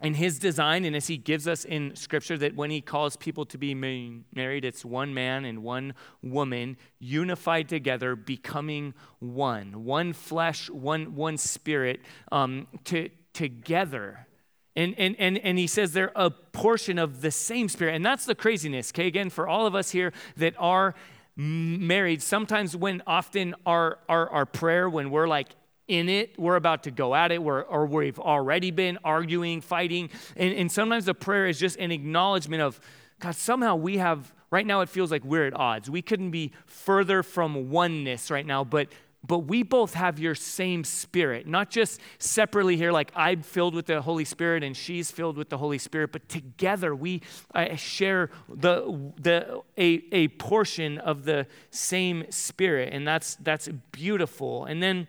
in 0.00 0.14
his 0.14 0.38
design 0.38 0.84
and 0.84 0.94
as 0.94 1.08
he 1.08 1.16
gives 1.16 1.48
us 1.48 1.64
in 1.64 1.94
scripture 1.96 2.38
that 2.38 2.54
when 2.54 2.70
he 2.70 2.80
calls 2.80 3.16
people 3.16 3.44
to 3.44 3.58
be 3.58 3.74
married 3.74 4.64
it's 4.64 4.84
one 4.84 5.12
man 5.12 5.44
and 5.44 5.62
one 5.62 5.92
woman 6.22 6.76
unified 7.00 7.68
together 7.68 8.14
becoming 8.14 8.94
one 9.18 9.84
one 9.84 10.12
flesh 10.12 10.70
one 10.70 11.16
one 11.16 11.36
spirit 11.36 12.00
um, 12.30 12.68
to, 12.84 13.10
together. 13.38 14.26
And, 14.74 14.96
and, 14.98 15.14
and, 15.16 15.38
and 15.38 15.58
he 15.58 15.68
says 15.68 15.92
they're 15.92 16.10
a 16.16 16.28
portion 16.28 16.98
of 16.98 17.20
the 17.20 17.30
same 17.30 17.68
spirit. 17.68 17.94
And 17.94 18.04
that's 18.04 18.26
the 18.26 18.34
craziness 18.34 18.90
okay 18.90 19.06
again 19.06 19.30
for 19.30 19.46
all 19.46 19.64
of 19.64 19.76
us 19.76 19.90
here 19.90 20.12
that 20.36 20.54
are 20.58 20.96
married 21.36 22.20
sometimes 22.20 22.74
when 22.74 23.00
often 23.06 23.54
our, 23.64 24.00
our, 24.08 24.28
our 24.30 24.44
prayer 24.44 24.90
when 24.90 25.10
we're 25.10 25.28
like 25.28 25.50
in 25.88 26.08
it. 26.08 26.38
We're 26.38 26.56
about 26.56 26.84
to 26.84 26.90
go 26.90 27.14
at 27.14 27.32
it, 27.32 27.42
we're, 27.42 27.62
or 27.62 27.86
we've 27.86 28.20
already 28.20 28.70
been 28.70 28.98
arguing, 29.02 29.60
fighting. 29.60 30.10
And, 30.36 30.54
and 30.54 30.70
sometimes 30.70 31.06
the 31.06 31.14
prayer 31.14 31.46
is 31.46 31.58
just 31.58 31.78
an 31.78 31.90
acknowledgement 31.90 32.62
of, 32.62 32.78
God, 33.18 33.34
somehow 33.34 33.74
we 33.76 33.96
have, 33.96 34.32
right 34.50 34.66
now 34.66 34.82
it 34.82 34.88
feels 34.88 35.10
like 35.10 35.24
we're 35.24 35.46
at 35.46 35.54
odds. 35.54 35.90
We 35.90 36.02
couldn't 36.02 36.30
be 36.30 36.52
further 36.66 37.22
from 37.22 37.70
oneness 37.70 38.30
right 38.30 38.46
now, 38.46 38.62
but 38.64 38.88
but 39.26 39.40
we 39.40 39.64
both 39.64 39.94
have 39.94 40.20
your 40.20 40.36
same 40.36 40.84
spirit, 40.84 41.46
not 41.46 41.70
just 41.70 42.00
separately 42.18 42.76
here, 42.76 42.92
like 42.92 43.10
I'm 43.16 43.42
filled 43.42 43.74
with 43.74 43.86
the 43.86 44.00
Holy 44.00 44.24
Spirit 44.24 44.62
and 44.62 44.76
she's 44.76 45.10
filled 45.10 45.36
with 45.36 45.48
the 45.48 45.58
Holy 45.58 45.78
Spirit, 45.78 46.12
but 46.12 46.28
together 46.28 46.94
we 46.94 47.22
uh, 47.52 47.74
share 47.74 48.30
the, 48.48 49.12
the, 49.20 49.60
a, 49.76 50.04
a 50.12 50.28
portion 50.28 50.98
of 50.98 51.24
the 51.24 51.46
same 51.70 52.30
spirit, 52.30 52.92
and 52.92 53.06
that's, 53.06 53.34
that's 53.36 53.68
beautiful. 53.90 54.66
And 54.66 54.80
then 54.80 55.08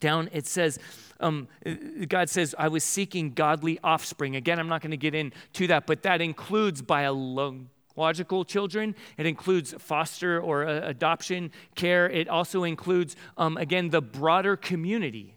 down 0.00 0.28
it 0.32 0.46
says 0.46 0.78
um, 1.20 1.48
god 2.08 2.28
says 2.28 2.54
i 2.58 2.68
was 2.68 2.84
seeking 2.84 3.32
godly 3.32 3.78
offspring. 3.82 4.36
Again 4.36 4.58
i'm 4.58 4.68
not 4.68 4.80
going 4.80 4.90
to 4.90 4.96
get 4.96 5.14
into 5.14 5.66
that 5.66 5.86
but 5.86 6.02
that 6.02 6.20
includes 6.20 6.82
biological 6.82 8.44
children. 8.44 8.94
It 9.16 9.26
includes 9.26 9.74
foster 9.78 10.40
or 10.40 10.66
uh, 10.66 10.80
adoption 10.88 11.52
care. 11.74 12.08
It 12.10 12.28
also 12.28 12.64
includes 12.64 13.16
um, 13.36 13.56
again 13.56 13.90
the 13.90 14.02
broader 14.02 14.56
community 14.56 15.33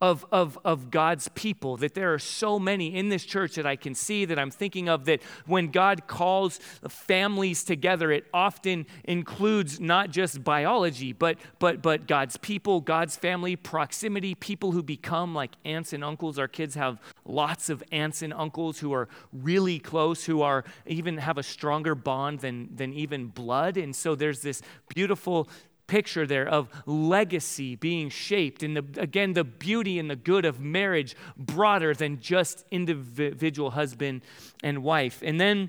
of, 0.00 0.24
of, 0.32 0.58
of 0.64 0.90
God's 0.90 1.28
people, 1.28 1.76
that 1.78 1.94
there 1.94 2.14
are 2.14 2.18
so 2.18 2.58
many 2.58 2.94
in 2.94 3.10
this 3.10 3.24
church 3.24 3.56
that 3.56 3.66
I 3.66 3.76
can 3.76 3.94
see 3.94 4.24
that 4.24 4.38
I'm 4.38 4.50
thinking 4.50 4.88
of 4.88 5.04
that 5.04 5.20
when 5.46 5.70
God 5.70 6.06
calls 6.06 6.58
families 6.88 7.64
together, 7.64 8.10
it 8.10 8.26
often 8.32 8.86
includes 9.04 9.78
not 9.78 10.10
just 10.10 10.42
biology, 10.42 11.12
but, 11.12 11.36
but, 11.58 11.82
but 11.82 12.06
God's 12.06 12.38
people, 12.38 12.80
God's 12.80 13.16
family, 13.16 13.56
proximity, 13.56 14.34
people 14.34 14.72
who 14.72 14.82
become 14.82 15.34
like 15.34 15.50
aunts 15.64 15.92
and 15.92 16.02
uncles. 16.02 16.38
Our 16.38 16.48
kids 16.48 16.74
have 16.76 16.98
lots 17.26 17.68
of 17.68 17.82
aunts 17.92 18.22
and 18.22 18.32
uncles 18.32 18.78
who 18.78 18.92
are 18.94 19.08
really 19.32 19.78
close, 19.78 20.24
who 20.24 20.40
are 20.40 20.64
even 20.86 21.18
have 21.18 21.36
a 21.36 21.42
stronger 21.42 21.94
bond 21.94 22.40
than, 22.40 22.74
than 22.74 22.94
even 22.94 23.26
blood. 23.26 23.76
And 23.76 23.94
so 23.94 24.14
there's 24.14 24.40
this 24.40 24.62
beautiful 24.88 25.48
picture 25.90 26.24
there 26.24 26.48
of 26.48 26.68
legacy 26.86 27.74
being 27.74 28.08
shaped 28.08 28.62
and 28.62 28.76
the, 28.76 28.84
again 28.96 29.32
the 29.32 29.42
beauty 29.42 29.98
and 29.98 30.08
the 30.08 30.14
good 30.14 30.44
of 30.44 30.60
marriage 30.60 31.16
broader 31.36 31.92
than 31.94 32.20
just 32.20 32.64
individual 32.70 33.72
husband 33.72 34.22
and 34.62 34.84
wife. 34.84 35.20
And 35.24 35.40
then 35.40 35.68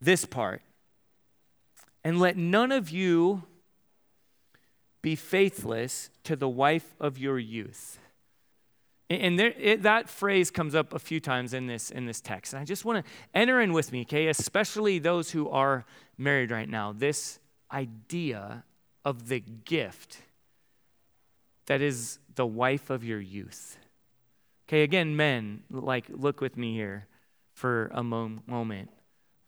this 0.00 0.24
part. 0.24 0.60
And 2.02 2.18
let 2.18 2.36
none 2.36 2.72
of 2.72 2.90
you 2.90 3.44
be 5.02 5.14
faithless 5.14 6.10
to 6.24 6.34
the 6.34 6.48
wife 6.48 6.96
of 6.98 7.16
your 7.16 7.38
youth. 7.38 8.00
And 9.08 9.38
there, 9.38 9.54
it, 9.56 9.84
that 9.84 10.08
phrase 10.08 10.50
comes 10.50 10.74
up 10.74 10.92
a 10.92 10.98
few 10.98 11.20
times 11.20 11.54
in 11.54 11.68
this 11.68 11.90
in 11.90 12.06
this 12.06 12.20
text. 12.20 12.52
And 12.52 12.60
i 12.60 12.64
just 12.64 12.84
want 12.84 13.04
to 13.04 13.12
enter 13.32 13.60
in 13.60 13.72
with 13.72 13.92
me 13.92 14.00
okay 14.00 14.26
especially 14.26 14.98
those 14.98 15.30
who 15.30 15.48
are 15.48 15.84
married 16.18 16.50
right 16.50 16.68
now 16.68 16.92
this 16.92 17.38
idea 17.70 18.64
of 19.06 19.28
the 19.28 19.38
gift 19.38 20.18
that 21.66 21.80
is 21.80 22.18
the 22.34 22.44
wife 22.44 22.90
of 22.90 23.04
your 23.04 23.20
youth. 23.20 23.78
Okay, 24.68 24.82
again, 24.82 25.14
men, 25.14 25.62
like, 25.70 26.06
look 26.08 26.40
with 26.40 26.56
me 26.56 26.74
here 26.74 27.06
for 27.54 27.88
a 27.94 28.02
mo- 28.02 28.40
moment. 28.48 28.90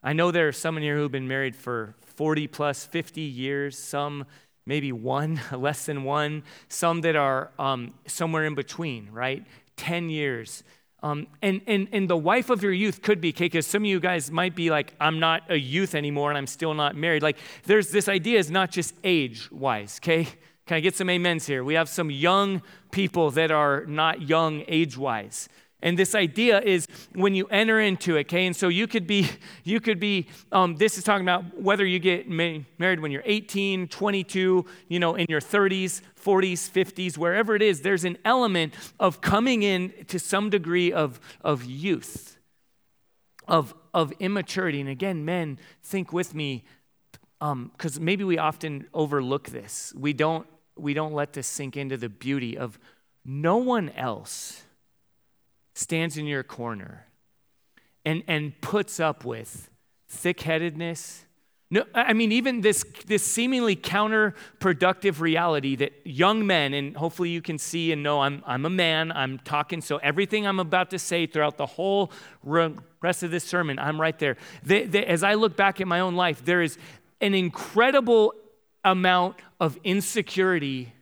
I 0.00 0.12
know 0.12 0.30
there 0.30 0.46
are 0.46 0.52
some 0.52 0.76
in 0.76 0.84
here 0.84 0.96
who've 0.96 1.10
been 1.10 1.26
married 1.26 1.56
for 1.56 1.96
40 2.14 2.46
plus, 2.46 2.86
50 2.86 3.20
years, 3.20 3.76
some 3.76 4.26
maybe 4.64 4.92
one, 4.92 5.40
less 5.52 5.86
than 5.86 6.04
one, 6.04 6.44
some 6.68 7.00
that 7.00 7.16
are 7.16 7.50
um, 7.58 7.94
somewhere 8.06 8.44
in 8.44 8.54
between, 8.54 9.10
right? 9.10 9.44
10 9.76 10.08
years, 10.08 10.62
um, 11.02 11.28
and, 11.42 11.60
and, 11.66 11.88
and 11.92 12.10
the 12.10 12.16
wife 12.16 12.50
of 12.50 12.62
your 12.62 12.72
youth 12.72 13.02
could 13.02 13.20
be, 13.20 13.28
okay, 13.28 13.44
because 13.44 13.66
some 13.66 13.82
of 13.82 13.86
you 13.86 14.00
guys 14.00 14.30
might 14.30 14.56
be 14.56 14.70
like, 14.70 14.94
I'm 15.00 15.20
not 15.20 15.42
a 15.48 15.56
youth 15.56 15.94
anymore 15.94 16.30
and 16.30 16.38
I'm 16.38 16.46
still 16.46 16.74
not 16.74 16.96
married. 16.96 17.22
Like, 17.22 17.38
there's 17.64 17.90
this 17.90 18.08
idea 18.08 18.38
is 18.38 18.50
not 18.50 18.70
just 18.70 18.94
age 19.04 19.50
wise, 19.52 20.00
okay? 20.02 20.28
Can 20.66 20.76
I 20.76 20.80
get 20.80 20.96
some 20.96 21.08
amens 21.08 21.46
here? 21.46 21.62
We 21.62 21.74
have 21.74 21.88
some 21.88 22.10
young 22.10 22.62
people 22.90 23.30
that 23.32 23.50
are 23.50 23.86
not 23.86 24.22
young 24.22 24.64
age 24.66 24.98
wise. 24.98 25.48
And 25.80 25.96
this 25.96 26.14
idea 26.16 26.60
is 26.60 26.88
when 27.14 27.34
you 27.34 27.46
enter 27.46 27.78
into 27.78 28.16
it, 28.16 28.26
okay? 28.26 28.46
And 28.46 28.56
so 28.56 28.68
you 28.68 28.88
could 28.88 29.06
be, 29.06 29.28
you 29.64 29.80
could 29.80 30.00
be, 30.00 30.26
um, 30.50 30.76
this 30.76 30.98
is 30.98 31.04
talking 31.04 31.24
about 31.24 31.60
whether 31.60 31.86
you 31.86 31.98
get 31.98 32.28
ma- 32.28 32.58
married 32.78 33.00
when 33.00 33.12
you're 33.12 33.22
18, 33.24 33.88
22, 33.88 34.66
you 34.88 34.98
know, 34.98 35.14
in 35.14 35.26
your 35.28 35.40
30s, 35.40 36.00
40s, 36.20 36.68
50s, 36.68 37.16
wherever 37.16 37.54
it 37.54 37.62
is, 37.62 37.82
there's 37.82 38.04
an 38.04 38.18
element 38.24 38.74
of 38.98 39.20
coming 39.20 39.62
in 39.62 39.92
to 40.08 40.18
some 40.18 40.50
degree 40.50 40.92
of, 40.92 41.20
of 41.42 41.64
youth, 41.64 42.38
of, 43.46 43.72
of 43.94 44.12
immaturity. 44.18 44.80
And 44.80 44.90
again, 44.90 45.24
men, 45.24 45.60
think 45.82 46.12
with 46.12 46.34
me, 46.34 46.64
because 47.38 47.98
um, 47.98 48.04
maybe 48.04 48.24
we 48.24 48.36
often 48.36 48.88
overlook 48.92 49.50
this. 49.50 49.94
We 49.96 50.12
don't, 50.12 50.44
we 50.76 50.92
don't 50.92 51.12
let 51.12 51.34
this 51.34 51.46
sink 51.46 51.76
into 51.76 51.96
the 51.96 52.08
beauty 52.08 52.58
of 52.58 52.80
no 53.24 53.58
one 53.58 53.90
else 53.90 54.64
stands 55.78 56.18
in 56.18 56.26
your 56.26 56.42
corner 56.42 57.06
and, 58.04 58.24
and 58.26 58.60
puts 58.60 58.98
up 58.98 59.24
with 59.24 59.70
thick 60.08 60.40
headedness. 60.40 61.24
No, 61.70 61.84
I 61.94 62.14
mean, 62.14 62.32
even 62.32 62.62
this, 62.62 62.84
this 63.06 63.22
seemingly 63.22 63.76
counterproductive 63.76 65.20
reality 65.20 65.76
that 65.76 65.92
young 66.04 66.46
men, 66.46 66.74
and 66.74 66.96
hopefully 66.96 67.28
you 67.28 67.42
can 67.42 67.58
see 67.58 67.92
and 67.92 68.02
know 68.02 68.22
I'm, 68.22 68.42
I'm 68.46 68.64
a 68.64 68.70
man, 68.70 69.12
I'm 69.12 69.38
talking, 69.38 69.80
so 69.80 69.98
everything 69.98 70.46
I'm 70.46 70.58
about 70.58 70.90
to 70.90 70.98
say 70.98 71.26
throughout 71.26 71.58
the 71.58 71.66
whole 71.66 72.10
rest 72.42 73.22
of 73.22 73.30
this 73.30 73.44
sermon, 73.44 73.78
I'm 73.78 74.00
right 74.00 74.18
there. 74.18 74.36
They, 74.64 74.84
they, 74.84 75.04
as 75.04 75.22
I 75.22 75.34
look 75.34 75.56
back 75.56 75.80
at 75.80 75.86
my 75.86 76.00
own 76.00 76.16
life, 76.16 76.44
there 76.44 76.62
is 76.62 76.78
an 77.20 77.34
incredible 77.34 78.32
amount 78.84 79.36
of 79.60 79.78
insecurity 79.84 80.92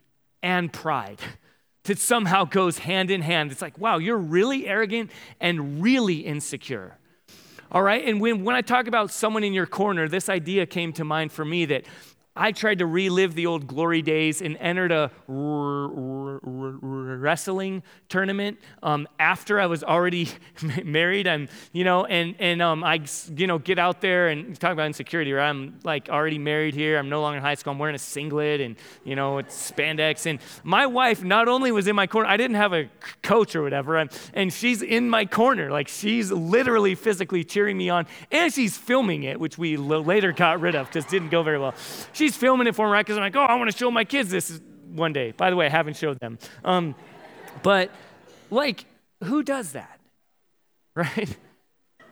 and 0.42 0.72
pride 0.72 1.20
that 1.86 1.98
somehow 1.98 2.44
goes 2.44 2.78
hand 2.78 3.10
in 3.10 3.22
hand. 3.22 3.50
It's 3.50 3.62
like, 3.62 3.78
wow, 3.78 3.98
you're 3.98 4.16
really 4.18 4.68
arrogant 4.68 5.10
and 5.40 5.82
really 5.82 6.18
insecure. 6.18 6.98
All 7.72 7.82
right, 7.82 8.04
and 8.04 8.20
when, 8.20 8.44
when 8.44 8.54
I 8.54 8.60
talk 8.60 8.86
about 8.86 9.10
someone 9.10 9.42
in 9.42 9.52
your 9.52 9.66
corner, 9.66 10.08
this 10.08 10.28
idea 10.28 10.66
came 10.66 10.92
to 10.94 11.04
mind 11.04 11.32
for 11.32 11.44
me 11.44 11.64
that 11.66 11.84
I 12.36 12.52
tried 12.52 12.78
to 12.78 12.86
relive 12.86 13.34
the 13.34 13.46
old 13.46 13.66
glory 13.66 14.02
days 14.02 14.42
and 14.42 14.56
entered 14.58 14.92
a 14.92 15.10
wrestling 17.18 17.82
tournament 18.08 18.58
um, 18.82 19.08
after 19.18 19.58
I 19.60 19.66
was 19.66 19.82
already 19.82 20.28
married. 20.84 21.26
And, 21.26 21.48
you 21.72 21.84
know, 21.84 22.04
and, 22.04 22.34
and 22.38 22.60
um, 22.62 22.84
I, 22.84 23.00
you 23.34 23.46
know, 23.46 23.58
get 23.58 23.78
out 23.78 24.00
there 24.00 24.28
and 24.28 24.58
talk 24.58 24.72
about 24.72 24.86
insecurity, 24.86 25.32
right? 25.32 25.48
I'm 25.48 25.78
like 25.84 26.08
already 26.08 26.38
married 26.38 26.74
here. 26.74 26.98
I'm 26.98 27.08
no 27.08 27.20
longer 27.20 27.38
in 27.38 27.42
high 27.42 27.54
school. 27.54 27.72
I'm 27.72 27.78
wearing 27.78 27.94
a 27.94 27.98
singlet 27.98 28.60
and, 28.60 28.76
you 29.04 29.16
know, 29.16 29.38
it's 29.38 29.70
spandex. 29.70 30.26
And 30.26 30.38
my 30.62 30.86
wife 30.86 31.24
not 31.24 31.48
only 31.48 31.72
was 31.72 31.86
in 31.86 31.96
my 31.96 32.06
corner, 32.06 32.28
I 32.28 32.36
didn't 32.36 32.56
have 32.56 32.72
a 32.72 32.88
coach 33.22 33.56
or 33.56 33.62
whatever, 33.62 33.96
and, 33.96 34.10
and 34.34 34.52
she's 34.52 34.82
in 34.82 35.08
my 35.08 35.24
corner. 35.24 35.70
Like 35.70 35.88
she's 35.88 36.30
literally 36.30 36.94
physically 36.94 37.44
cheering 37.44 37.76
me 37.76 37.90
on. 37.90 38.06
And 38.30 38.52
she's 38.52 38.76
filming 38.76 39.22
it, 39.24 39.40
which 39.40 39.58
we 39.58 39.76
later 39.76 40.32
got 40.32 40.60
rid 40.60 40.74
of 40.74 40.86
because 40.86 41.04
didn't 41.06 41.30
go 41.30 41.42
very 41.42 41.58
well. 41.58 41.74
She's 42.26 42.36
filming 42.36 42.66
it 42.66 42.74
for 42.74 42.88
me, 42.88 42.92
right? 42.92 43.06
Because 43.06 43.18
I'm 43.18 43.22
like, 43.22 43.36
oh, 43.36 43.42
I 43.42 43.54
want 43.54 43.70
to 43.70 43.76
show 43.76 43.88
my 43.88 44.02
kids 44.02 44.30
this 44.30 44.60
one 44.90 45.12
day. 45.12 45.30
By 45.30 45.48
the 45.48 45.54
way, 45.54 45.66
I 45.66 45.68
haven't 45.68 45.96
showed 45.96 46.18
them. 46.18 46.40
Um, 46.64 46.96
but 47.62 47.92
like, 48.50 48.84
who 49.22 49.44
does 49.44 49.72
that? 49.72 50.00
Right? 50.96 51.36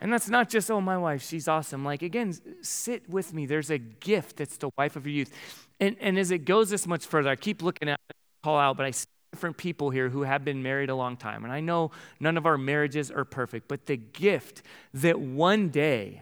And 0.02 0.12
that's 0.12 0.28
not 0.28 0.50
just, 0.50 0.70
oh, 0.70 0.80
my 0.80 0.98
wife, 0.98 1.22
she's 1.22 1.48
awesome. 1.48 1.84
Like, 1.84 2.02
again, 2.02 2.34
sit 2.60 3.08
with 3.08 3.32
me. 3.32 3.46
There's 3.46 3.70
a 3.70 3.78
gift 3.78 4.36
that's 4.36 4.58
the 4.58 4.68
wife 4.76 4.94
of 4.94 5.06
your 5.06 5.14
youth. 5.14 5.32
And, 5.80 5.96
and 6.00 6.18
as 6.18 6.30
it 6.30 6.44
goes 6.44 6.68
this 6.68 6.86
much 6.86 7.06
further, 7.06 7.30
I 7.30 7.36
keep 7.36 7.62
looking 7.62 7.88
at 7.88 7.98
call 8.42 8.58
out, 8.58 8.76
but 8.76 8.84
I 8.84 8.90
see 8.90 9.06
different 9.32 9.56
people 9.56 9.88
here 9.88 10.10
who 10.10 10.22
have 10.22 10.44
been 10.44 10.62
married 10.62 10.90
a 10.90 10.94
long 10.94 11.16
time. 11.16 11.42
And 11.44 11.52
I 11.52 11.60
know 11.60 11.90
none 12.20 12.36
of 12.36 12.44
our 12.44 12.58
marriages 12.58 13.10
are 13.10 13.24
perfect, 13.24 13.66
but 13.66 13.86
the 13.86 13.96
gift 13.96 14.62
that 14.92 15.18
one 15.18 15.70
day, 15.70 16.20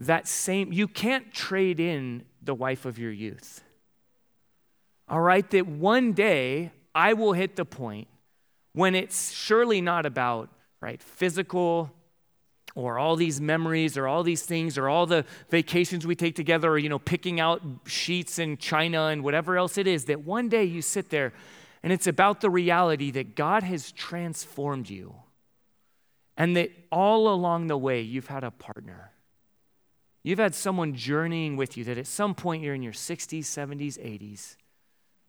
that 0.00 0.26
same, 0.26 0.72
you 0.72 0.88
can't 0.88 1.32
trade 1.32 1.78
in 1.78 2.24
the 2.42 2.54
wife 2.54 2.84
of 2.84 2.98
your 2.98 3.12
youth. 3.12 3.62
All 5.08 5.20
right, 5.20 5.48
that 5.50 5.66
one 5.66 6.12
day 6.12 6.72
I 6.94 7.12
will 7.14 7.32
hit 7.32 7.56
the 7.56 7.64
point 7.64 8.08
when 8.72 8.94
it's 8.94 9.32
surely 9.32 9.80
not 9.80 10.06
about, 10.06 10.48
right, 10.80 11.02
physical 11.02 11.92
or 12.74 12.98
all 12.98 13.16
these 13.16 13.40
memories 13.40 13.96
or 13.96 14.06
all 14.06 14.22
these 14.22 14.42
things 14.42 14.78
or 14.78 14.88
all 14.88 15.06
the 15.06 15.24
vacations 15.48 16.06
we 16.06 16.14
take 16.14 16.36
together 16.36 16.70
or 16.70 16.78
you 16.78 16.88
know 16.88 16.98
picking 16.98 17.40
out 17.40 17.60
sheets 17.86 18.38
in 18.38 18.56
china 18.56 19.06
and 19.06 19.22
whatever 19.22 19.56
else 19.56 19.76
it 19.76 19.86
is 19.86 20.04
that 20.04 20.20
one 20.20 20.48
day 20.48 20.64
you 20.64 20.80
sit 20.80 21.10
there 21.10 21.32
and 21.82 21.92
it's 21.92 22.06
about 22.06 22.40
the 22.40 22.50
reality 22.50 23.10
that 23.10 23.34
god 23.34 23.62
has 23.62 23.92
transformed 23.92 24.88
you 24.88 25.14
and 26.36 26.56
that 26.56 26.70
all 26.92 27.32
along 27.32 27.66
the 27.66 27.78
way 27.78 28.00
you've 28.00 28.28
had 28.28 28.44
a 28.44 28.50
partner 28.50 29.10
You've 30.22 30.38
had 30.38 30.54
someone 30.54 30.94
journeying 30.94 31.56
with 31.56 31.76
you 31.76 31.84
that 31.84 31.98
at 31.98 32.06
some 32.06 32.34
point 32.34 32.62
you're 32.62 32.74
in 32.74 32.82
your 32.82 32.92
60s, 32.92 33.40
70s, 33.40 33.98
80s, 33.98 34.56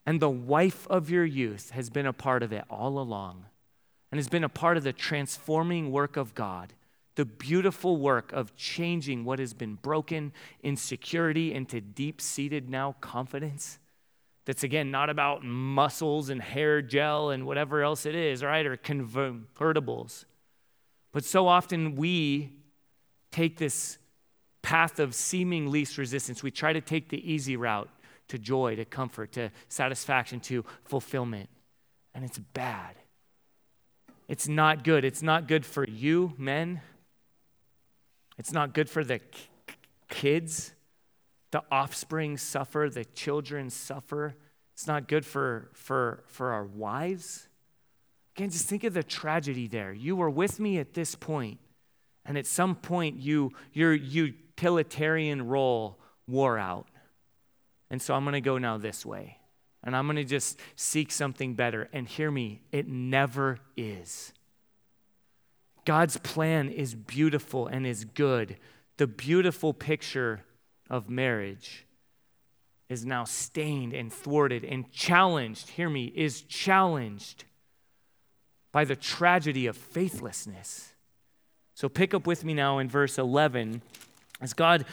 and 0.06 0.20
the 0.20 0.30
wife 0.30 0.88
of 0.90 1.10
your 1.10 1.26
youth 1.26 1.72
has 1.72 1.90
been 1.90 2.06
a 2.06 2.14
part 2.14 2.44
of 2.44 2.52
it 2.52 2.66
all 2.70 3.00
along 3.00 3.46
and 4.12 4.20
has 4.20 4.28
been 4.28 4.44
a 4.44 4.50
part 4.50 4.78
of 4.78 4.84
the 4.84 4.92
transforming 4.92 5.92
work 5.92 6.18
of 6.18 6.36
God, 6.36 6.74
the 7.16 7.26
beautiful 7.26 7.98
work 7.98 8.34
of 8.34 8.56
changing 8.56 9.24
what 9.24 9.40
has 9.40 9.54
been 9.54 9.76
broken 9.76 10.34
insecurity 10.64 11.54
into 11.54 11.80
deep 11.80 12.20
seated 12.20 12.70
now 12.70 12.96
confidence. 13.00 13.80
That's 14.46 14.64
again 14.64 14.92
not 14.92 15.10
about 15.10 15.46
muscles 15.46 16.30
and 16.30 16.42
hair 16.42 16.82
gel 16.82 17.30
and 17.30 17.46
whatever 17.46 17.84
else 17.84 18.06
it 18.06 18.16
is, 18.16 18.44
right? 18.44 18.66
Or 18.66 18.76
convertibles. 18.76 20.26
But 21.12 21.24
so 21.24 21.48
often 21.48 21.96
we 21.96 22.54
take 23.32 23.58
this 23.58 23.98
path 24.62 25.00
of 25.00 25.16
seeming 25.16 25.70
least 25.70 25.98
resistance. 25.98 26.44
We 26.44 26.52
try 26.52 26.74
to 26.74 26.82
take 26.82 27.10
the 27.10 27.32
easy 27.32 27.56
route 27.56 27.90
to 28.28 28.38
joy, 28.38 28.76
to 28.76 28.86
comfort, 28.86 29.34
to 29.34 29.52
satisfaction, 29.68 30.40
to 30.42 30.64
fulfillment. 30.86 31.50
And 32.14 32.24
it's 32.24 32.38
bad. 32.38 32.96
It's 34.28 34.48
not 34.48 34.84
good. 34.84 35.04
It's 35.04 35.22
not 35.22 35.48
good 35.48 35.66
for 35.66 35.86
you, 35.86 36.34
men. 36.38 36.82
It's 38.38 38.54
not 38.54 38.74
good 38.74 38.90
for 38.90 39.04
the 39.04 39.20
kids. 40.10 40.74
The 41.52 41.64
offspring 41.70 42.38
suffer, 42.38 42.90
the 42.90 43.04
children 43.04 43.70
suffer. 43.70 44.36
It's 44.74 44.88
not 44.88 45.08
good 45.08 45.26
for, 45.26 45.70
for, 45.74 46.24
for 46.28 46.54
our 46.54 46.64
wives. 46.64 47.50
Again, 48.36 48.50
just 48.50 48.68
think 48.68 48.86
of 48.86 48.94
the 48.94 49.04
tragedy 49.04 49.68
there. 49.68 49.92
You 49.92 50.16
were 50.16 50.30
with 50.30 50.60
me 50.60 50.80
at 50.80 50.94
this 50.94 51.14
point, 51.14 51.60
and 52.26 52.38
at 52.38 52.48
some 52.48 52.76
point 52.76 53.20
you, 53.20 53.52
you're, 53.74 53.94
you 53.94 54.34
utilitarian 54.62 55.48
role 55.48 55.98
wore 56.28 56.58
out. 56.58 56.88
And 57.90 58.02
so 58.02 58.14
I'm 58.14 58.24
going 58.24 58.34
to 58.34 58.42
go 58.42 58.58
now 58.58 58.78
this 58.78 59.06
way. 59.06 59.38
And 59.84 59.96
I'm 59.96 60.06
going 60.06 60.18
to 60.18 60.24
just 60.24 60.60
seek 60.76 61.12
something 61.12 61.56
better. 61.56 61.90
And 61.92 62.08
hear 62.08 62.30
me, 62.30 62.62
it 62.72 62.88
never 62.88 63.58
is. 63.76 64.34
God's 65.84 66.18
plan 66.18 66.70
is 66.70 66.94
beautiful 66.94 67.66
and 67.68 67.88
is 67.88 68.06
good. 68.06 68.58
The 68.98 69.08
beautiful 69.08 69.74
picture 69.74 70.42
of 70.90 71.10
marriage 71.10 71.88
is 72.88 73.04
now 73.04 73.24
stained 73.24 73.94
and 73.94 74.14
thwarted 74.14 74.64
and 74.64 74.92
challenged, 74.92 75.70
hear 75.70 75.90
me, 75.90 76.12
is 76.16 76.42
challenged 76.42 77.46
by 78.72 78.86
the 78.86 78.96
tragedy 78.96 79.66
of 79.66 79.76
faithlessness. 79.76 80.94
So 81.74 81.90
pick 81.90 82.14
up 82.14 82.28
with 82.28 82.46
me 82.46 82.54
now 82.54 82.78
in 82.78 82.88
verse 82.88 83.18
11 83.18 83.82
as 84.42 84.54
God 84.54 84.86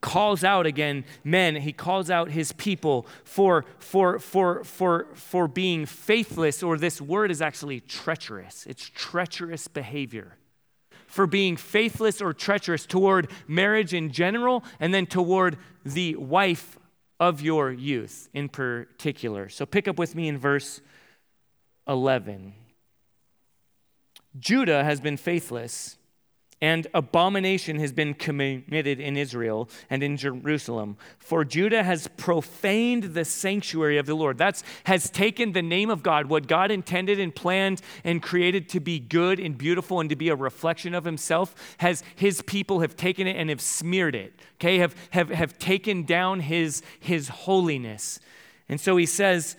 calls 0.00 0.44
out 0.44 0.66
again 0.66 1.04
men, 1.24 1.56
he 1.56 1.72
calls 1.72 2.10
out 2.10 2.30
his 2.30 2.52
people 2.52 3.06
for, 3.24 3.64
for, 3.78 4.18
for, 4.18 4.62
for, 4.64 5.06
for 5.14 5.48
being 5.48 5.86
faithless, 5.86 6.62
or 6.62 6.76
this 6.76 7.00
word 7.00 7.30
is 7.30 7.40
actually 7.40 7.80
treacherous. 7.80 8.66
It's 8.66 8.86
treacherous 8.94 9.66
behavior. 9.66 10.36
For 11.06 11.26
being 11.26 11.56
faithless 11.56 12.20
or 12.20 12.34
treacherous 12.34 12.86
toward 12.86 13.30
marriage 13.46 13.94
in 13.94 14.10
general, 14.10 14.62
and 14.80 14.92
then 14.92 15.06
toward 15.06 15.56
the 15.84 16.16
wife 16.16 16.78
of 17.20 17.40
your 17.40 17.72
youth 17.72 18.28
in 18.34 18.48
particular. 18.48 19.48
So 19.48 19.64
pick 19.64 19.88
up 19.88 19.98
with 19.98 20.14
me 20.14 20.28
in 20.28 20.36
verse 20.36 20.80
11. 21.88 22.52
Judah 24.38 24.82
has 24.84 25.00
been 25.00 25.16
faithless 25.16 25.96
and 26.64 26.86
abomination 26.94 27.78
has 27.78 27.92
been 27.92 28.14
committed 28.14 28.98
in 28.98 29.18
Israel 29.18 29.68
and 29.90 30.02
in 30.02 30.16
Jerusalem. 30.16 30.96
For 31.18 31.44
Judah 31.44 31.82
has 31.82 32.08
profaned 32.16 33.02
the 33.12 33.26
sanctuary 33.26 33.98
of 33.98 34.06
the 34.06 34.14
Lord. 34.14 34.38
That's 34.38 34.64
has 34.84 35.10
taken 35.10 35.52
the 35.52 35.60
name 35.60 35.90
of 35.90 36.02
God, 36.02 36.24
what 36.24 36.46
God 36.46 36.70
intended 36.70 37.20
and 37.20 37.34
planned 37.34 37.82
and 38.02 38.22
created 38.22 38.70
to 38.70 38.80
be 38.80 38.98
good 38.98 39.38
and 39.40 39.58
beautiful 39.58 40.00
and 40.00 40.08
to 40.08 40.16
be 40.16 40.30
a 40.30 40.34
reflection 40.34 40.94
of 40.94 41.04
himself, 41.04 41.54
has 41.76 42.02
his 42.16 42.40
people 42.40 42.80
have 42.80 42.96
taken 42.96 43.26
it 43.26 43.36
and 43.36 43.50
have 43.50 43.60
smeared 43.60 44.14
it. 44.14 44.32
Okay, 44.54 44.78
have 44.78 44.94
have, 45.10 45.28
have 45.28 45.58
taken 45.58 46.04
down 46.04 46.40
his 46.40 46.82
his 46.98 47.28
holiness. 47.28 48.20
And 48.70 48.80
so 48.80 48.96
he 48.96 49.04
says, 49.04 49.56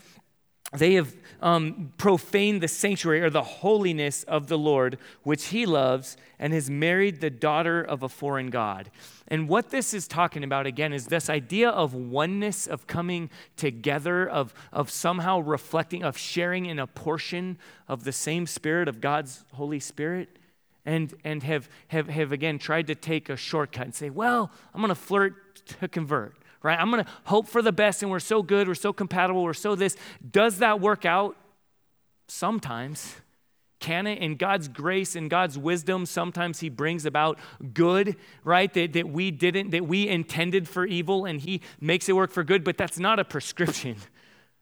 they 0.78 0.94
have 0.94 1.16
um, 1.42 1.94
profaned 1.98 2.62
the 2.62 2.68
sanctuary 2.68 3.22
or 3.22 3.30
the 3.30 3.44
holiness 3.44 4.24
of 4.24 4.48
the 4.48 4.58
Lord, 4.58 4.98
which 5.24 5.48
he 5.48 5.66
loves, 5.66 6.18
and 6.40 6.54
has 6.54 6.70
married 6.70 7.22
the 7.22 7.30
daughter 7.30 7.82
of 7.82 8.04
a 8.04 8.10
foreign 8.10 8.50
God. 8.50 8.90
And 9.28 9.50
what 9.50 9.70
this 9.70 9.94
is 9.94 10.08
talking 10.08 10.44
about, 10.44 10.66
again, 10.66 10.94
is 10.94 11.08
this 11.08 11.30
idea 11.30 11.70
of 11.70 11.94
oneness, 11.94 12.68
of 12.68 12.88
coming 12.88 13.30
together, 13.58 14.28
of, 14.28 14.54
of 14.72 14.90
somehow 14.90 15.40
reflecting, 15.40 16.04
of 16.04 16.18
sharing 16.18 16.66
in 16.66 16.80
a 16.80 16.88
portion 16.88 17.58
of 17.88 18.04
the 18.04 18.12
same 18.12 18.46
Spirit, 18.48 18.88
of 18.88 19.02
God's 19.02 19.44
Holy 19.54 19.80
Spirit. 19.80 20.30
And, 20.88 21.16
and 21.24 21.42
have, 21.42 21.68
have, 21.88 22.10
have 22.10 22.32
again 22.32 22.60
tried 22.60 22.86
to 22.88 22.96
take 22.96 23.30
a 23.30 23.36
shortcut 23.36 23.86
and 23.86 23.96
say, 23.96 24.12
well, 24.12 24.52
I'm 24.72 24.82
going 24.82 24.90
to 24.90 24.96
flirt 24.96 25.66
to 25.80 25.88
convert 25.88 26.38
right? 26.66 26.80
I'm 26.80 26.90
going 26.90 27.04
to 27.04 27.10
hope 27.26 27.48
for 27.48 27.62
the 27.62 27.72
best 27.72 28.02
and 28.02 28.12
we're 28.12 28.20
so 28.20 28.42
good, 28.42 28.68
we're 28.68 28.74
so 28.74 28.92
compatible, 28.92 29.44
we're 29.44 29.54
so 29.54 29.76
this. 29.76 29.96
Does 30.32 30.58
that 30.58 30.82
work 30.82 31.06
out? 31.06 31.38
Sometimes. 32.28 33.18
Can 33.80 34.08
it? 34.08 34.18
In 34.18 34.36
God's 34.36 34.68
grace 34.68 35.16
and 35.16 35.30
God's 35.30 35.60
wisdom, 35.60 36.08
sometimes 36.08 36.60
He 36.60 36.70
brings 36.70 37.06
about 37.06 37.38
good, 37.74 38.16
right? 38.44 38.74
That, 38.74 38.94
that 38.94 39.10
we 39.10 39.30
didn't, 39.30 39.70
that 39.72 39.86
we 39.86 40.08
intended 40.08 40.68
for 40.68 40.86
evil 40.86 41.26
and 41.26 41.40
He 41.40 41.62
makes 41.80 42.10
it 42.10 42.14
work 42.14 42.32
for 42.32 42.44
good, 42.44 42.64
but 42.64 42.78
that's 42.78 42.98
not 42.98 43.20
a 43.20 43.24
prescription. 43.24 43.98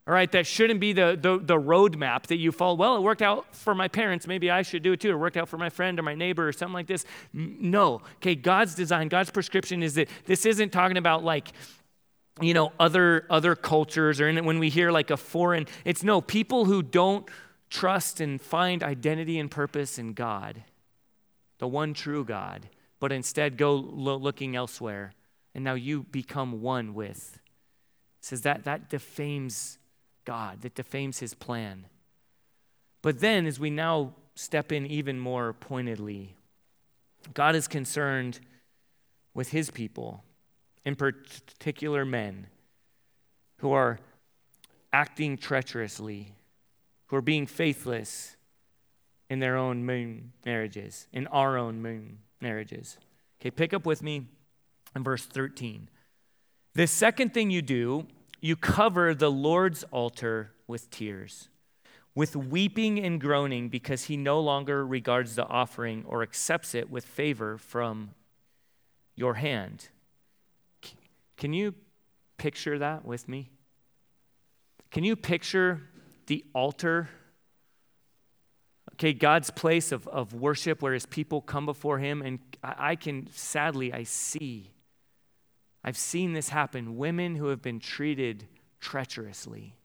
All 0.05 0.13
right, 0.13 0.29
that 0.33 0.45
shouldn't 0.45 0.81
be 0.81 0.91
the, 0.91 1.17
the, 1.19 1.39
the 1.39 1.55
roadmap 1.55 2.23
that 2.23 2.35
you 2.35 2.51
follow. 2.51 2.75
Well, 2.75 2.97
it 2.97 3.01
worked 3.01 3.21
out 3.21 3.55
for 3.55 3.73
my 3.73 3.87
parents. 3.87 4.27
Maybe 4.27 4.51
I 4.51 4.61
should 4.61 4.83
do 4.83 4.91
it 4.91 4.99
too. 4.99 5.11
It 5.11 5.15
worked 5.15 5.37
out 5.37 5.47
for 5.47 5.57
my 5.57 5.69
friend 5.69 5.97
or 5.97 6.03
my 6.03 6.15
neighbor 6.15 6.45
or 6.45 6.51
something 6.51 6.73
like 6.73 6.87
this. 6.87 7.05
No. 7.31 8.01
Okay, 8.17 8.35
God's 8.35 8.75
design, 8.75 9.07
God's 9.07 9.31
prescription 9.31 9.81
is 9.81 9.93
that 9.93 10.09
this 10.25 10.45
isn't 10.45 10.73
talking 10.73 10.97
about 10.97 11.23
like 11.23 11.53
you 12.41 12.53
know 12.53 12.71
other 12.79 13.25
other 13.29 13.55
cultures 13.55 14.19
or 14.19 14.27
in, 14.27 14.43
when 14.45 14.59
we 14.59 14.69
hear 14.69 14.91
like 14.91 15.11
a 15.11 15.17
foreign 15.17 15.67
it's 15.85 16.03
no 16.03 16.19
people 16.19 16.65
who 16.65 16.81
don't 16.81 17.29
trust 17.69 18.19
and 18.19 18.41
find 18.41 18.81
identity 18.83 19.37
and 19.37 19.51
purpose 19.51 19.99
in 19.99 20.13
god 20.13 20.63
the 21.59 21.67
one 21.67 21.93
true 21.93 22.23
god 22.25 22.67
but 22.99 23.11
instead 23.11 23.57
go 23.57 23.75
lo- 23.75 24.17
looking 24.17 24.55
elsewhere 24.55 25.13
and 25.53 25.63
now 25.63 25.75
you 25.75 26.03
become 26.03 26.61
one 26.61 26.93
with 26.93 27.39
says 28.19 28.41
that 28.41 28.63
that 28.63 28.89
defames 28.89 29.77
God, 30.25 30.61
that 30.61 30.75
defames 30.75 31.19
his 31.19 31.33
plan. 31.33 31.85
But 33.01 33.19
then, 33.19 33.45
as 33.45 33.59
we 33.59 33.69
now 33.69 34.13
step 34.35 34.71
in 34.71 34.85
even 34.85 35.19
more 35.19 35.53
pointedly, 35.53 36.35
God 37.33 37.55
is 37.55 37.67
concerned 37.67 38.39
with 39.33 39.49
his 39.49 39.69
people, 39.69 40.23
in 40.85 40.95
particular 40.95 42.05
men, 42.05 42.47
who 43.57 43.71
are 43.71 43.99
acting 44.91 45.37
treacherously, 45.37 46.33
who 47.07 47.15
are 47.15 47.21
being 47.21 47.47
faithless 47.47 48.35
in 49.29 49.39
their 49.39 49.55
own 49.55 49.85
moon 49.85 50.33
marriages, 50.45 51.07
in 51.13 51.27
our 51.27 51.57
own 51.57 51.81
moon 51.81 52.19
marriages. 52.41 52.97
Okay, 53.39 53.51
pick 53.51 53.73
up 53.73 53.85
with 53.85 54.03
me 54.03 54.27
in 54.95 55.03
verse 55.03 55.25
13. 55.25 55.89
The 56.75 56.87
second 56.87 57.33
thing 57.33 57.49
you 57.49 57.61
do, 57.61 58.07
you 58.41 58.55
cover 58.55 59.13
the 59.13 59.31
Lord's 59.31 59.83
altar 59.85 60.51
with 60.67 60.89
tears, 60.89 61.49
with 62.13 62.35
weeping 62.35 62.99
and 62.99 63.19
groaning, 63.19 63.69
because 63.69 64.05
he 64.05 64.17
no 64.17 64.39
longer 64.39 64.85
regards 64.85 65.35
the 65.35 65.47
offering 65.47 66.03
or 66.07 66.21
accepts 66.21 66.75
it 66.75 66.89
with 66.89 67.05
favor 67.05 67.57
from 67.57 68.11
your 69.15 69.35
hand. 69.35 69.89
Can 71.43 71.51
you 71.51 71.75
picture 72.37 72.79
that 72.79 73.03
with 73.03 73.27
me? 73.27 73.49
Can 74.91 75.03
you 75.03 75.17
picture 75.17 75.81
the 76.27 76.45
altar? 76.55 77.09
Okay, 78.93 79.11
God's 79.11 79.49
place 79.49 79.91
of, 79.91 80.07
of 80.07 80.33
worship 80.33 80.81
where 80.81 80.93
his 80.93 81.05
people 81.05 81.41
come 81.41 81.65
before 81.65 81.99
him. 81.99 82.21
And 82.21 82.39
I, 82.63 82.91
I 82.91 82.95
can, 82.95 83.27
sadly, 83.33 83.91
I 83.91 84.03
see, 84.03 84.71
I've 85.83 85.97
seen 85.97 86.31
this 86.31 86.47
happen. 86.47 86.95
Women 86.95 87.35
who 87.35 87.47
have 87.47 87.61
been 87.61 87.81
treated 87.81 88.47
treacherously, 88.79 89.75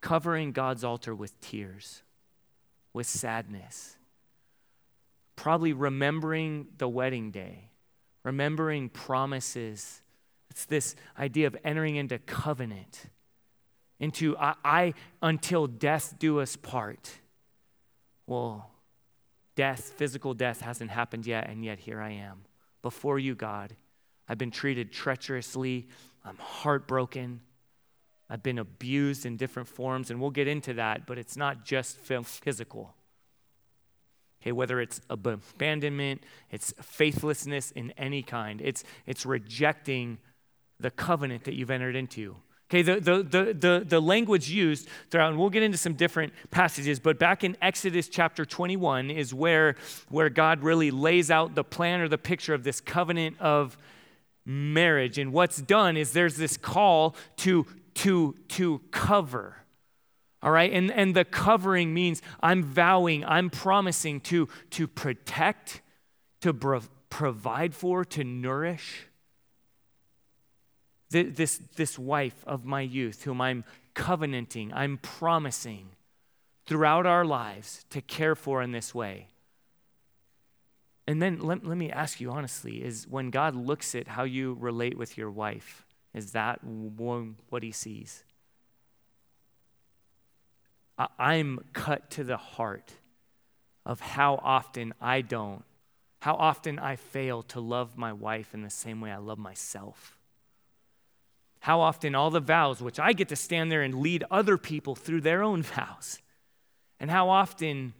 covering 0.00 0.52
God's 0.52 0.84
altar 0.84 1.14
with 1.14 1.38
tears, 1.42 2.02
with 2.94 3.06
sadness, 3.06 3.98
probably 5.36 5.74
remembering 5.74 6.68
the 6.78 6.88
wedding 6.88 7.30
day, 7.30 7.68
remembering 8.24 8.88
promises. 8.88 10.00
It's 10.56 10.64
this 10.64 10.96
idea 11.18 11.46
of 11.48 11.56
entering 11.64 11.96
into 11.96 12.18
covenant, 12.18 13.10
into 14.00 14.38
I, 14.38 14.54
I 14.64 14.94
until 15.20 15.66
death 15.66 16.14
do 16.18 16.40
us 16.40 16.56
part 16.56 17.18
well, 18.26 18.70
death, 19.54 19.92
physical 19.96 20.34
death, 20.34 20.60
hasn't 20.60 20.90
happened 20.90 21.26
yet, 21.26 21.48
and 21.48 21.64
yet 21.64 21.78
here 21.78 22.00
I 22.00 22.10
am 22.12 22.44
before 22.82 23.18
you, 23.18 23.34
God. 23.34 23.76
I've 24.28 24.38
been 24.38 24.50
treated 24.50 24.92
treacherously. 24.92 25.86
I'm 26.24 26.36
heartbroken. 26.38 27.40
I've 28.28 28.42
been 28.42 28.58
abused 28.58 29.24
in 29.24 29.36
different 29.36 29.68
forms, 29.68 30.10
and 30.10 30.20
we'll 30.20 30.30
get 30.30 30.48
into 30.48 30.74
that, 30.74 31.06
but 31.06 31.18
it's 31.18 31.36
not 31.36 31.64
just 31.64 31.98
physical. 31.98 32.94
Okay, 34.42 34.50
whether 34.50 34.80
it's 34.80 35.00
abandonment, 35.08 36.24
it's 36.50 36.74
faithlessness 36.82 37.70
in 37.70 37.92
any 37.92 38.22
kind, 38.22 38.60
it's, 38.60 38.82
it's 39.06 39.24
rejecting 39.24 40.18
the 40.80 40.90
covenant 40.90 41.44
that 41.44 41.54
you've 41.54 41.70
entered 41.70 41.96
into. 41.96 42.36
Okay, 42.68 42.82
the, 42.82 42.98
the, 42.98 43.22
the, 43.22 43.54
the, 43.54 43.84
the 43.86 44.00
language 44.00 44.50
used 44.50 44.88
throughout, 45.10 45.30
and 45.30 45.38
we'll 45.38 45.50
get 45.50 45.62
into 45.62 45.78
some 45.78 45.94
different 45.94 46.32
passages, 46.50 46.98
but 46.98 47.16
back 47.16 47.44
in 47.44 47.56
Exodus 47.62 48.08
chapter 48.08 48.44
21 48.44 49.08
is 49.08 49.32
where, 49.32 49.76
where 50.08 50.28
God 50.28 50.62
really 50.64 50.90
lays 50.90 51.30
out 51.30 51.54
the 51.54 51.62
plan 51.62 52.00
or 52.00 52.08
the 52.08 52.18
picture 52.18 52.54
of 52.54 52.64
this 52.64 52.80
covenant 52.80 53.40
of 53.40 53.78
marriage. 54.44 55.16
And 55.16 55.32
what's 55.32 55.62
done 55.62 55.96
is 55.96 56.12
there's 56.12 56.36
this 56.36 56.56
call 56.56 57.14
to, 57.38 57.66
to, 57.94 58.34
to 58.48 58.80
cover. 58.90 59.58
All 60.42 60.50
right, 60.50 60.72
and, 60.72 60.90
and 60.90 61.14
the 61.14 61.24
covering 61.24 61.94
means 61.94 62.20
I'm 62.42 62.64
vowing, 62.64 63.24
I'm 63.24 63.48
promising 63.48 64.20
to, 64.22 64.48
to 64.70 64.88
protect, 64.88 65.82
to 66.40 66.52
bro- 66.52 66.82
provide 67.10 67.74
for, 67.74 68.04
to 68.06 68.24
nourish 68.24 69.06
this, 71.22 71.60
this 71.76 71.98
wife 71.98 72.44
of 72.46 72.64
my 72.64 72.80
youth, 72.80 73.24
whom 73.24 73.40
I'm 73.40 73.64
covenanting, 73.94 74.72
I'm 74.74 74.98
promising 74.98 75.90
throughout 76.66 77.06
our 77.06 77.24
lives 77.24 77.84
to 77.90 78.00
care 78.00 78.34
for 78.34 78.62
in 78.62 78.72
this 78.72 78.94
way. 78.94 79.28
And 81.06 81.22
then 81.22 81.38
let, 81.40 81.64
let 81.64 81.78
me 81.78 81.90
ask 81.90 82.20
you 82.20 82.30
honestly 82.30 82.84
is 82.84 83.06
when 83.08 83.30
God 83.30 83.54
looks 83.54 83.94
at 83.94 84.08
how 84.08 84.24
you 84.24 84.56
relate 84.58 84.98
with 84.98 85.16
your 85.16 85.30
wife, 85.30 85.86
is 86.12 86.32
that 86.32 86.60
what 86.64 87.62
he 87.62 87.72
sees? 87.72 88.24
I'm 91.18 91.60
cut 91.72 92.10
to 92.12 92.24
the 92.24 92.38
heart 92.38 92.94
of 93.84 94.00
how 94.00 94.40
often 94.42 94.94
I 95.00 95.20
don't, 95.20 95.62
how 96.20 96.34
often 96.34 96.78
I 96.78 96.96
fail 96.96 97.42
to 97.44 97.60
love 97.60 97.96
my 97.96 98.12
wife 98.12 98.54
in 98.54 98.62
the 98.62 98.70
same 98.70 99.00
way 99.00 99.12
I 99.12 99.18
love 99.18 99.38
myself 99.38 100.15
how 101.60 101.80
often 101.80 102.14
all 102.14 102.30
the 102.30 102.40
vows, 102.40 102.80
which 102.80 103.00
I 103.00 103.12
get 103.12 103.28
to 103.28 103.36
stand 103.36 103.72
there 103.72 103.82
and 103.82 103.94
lead 103.94 104.24
other 104.30 104.56
people 104.56 104.94
through 104.94 105.22
their 105.22 105.42
own 105.42 105.62
vows, 105.74 106.20
and 107.00 107.10
how 107.10 107.28
often 107.28 107.92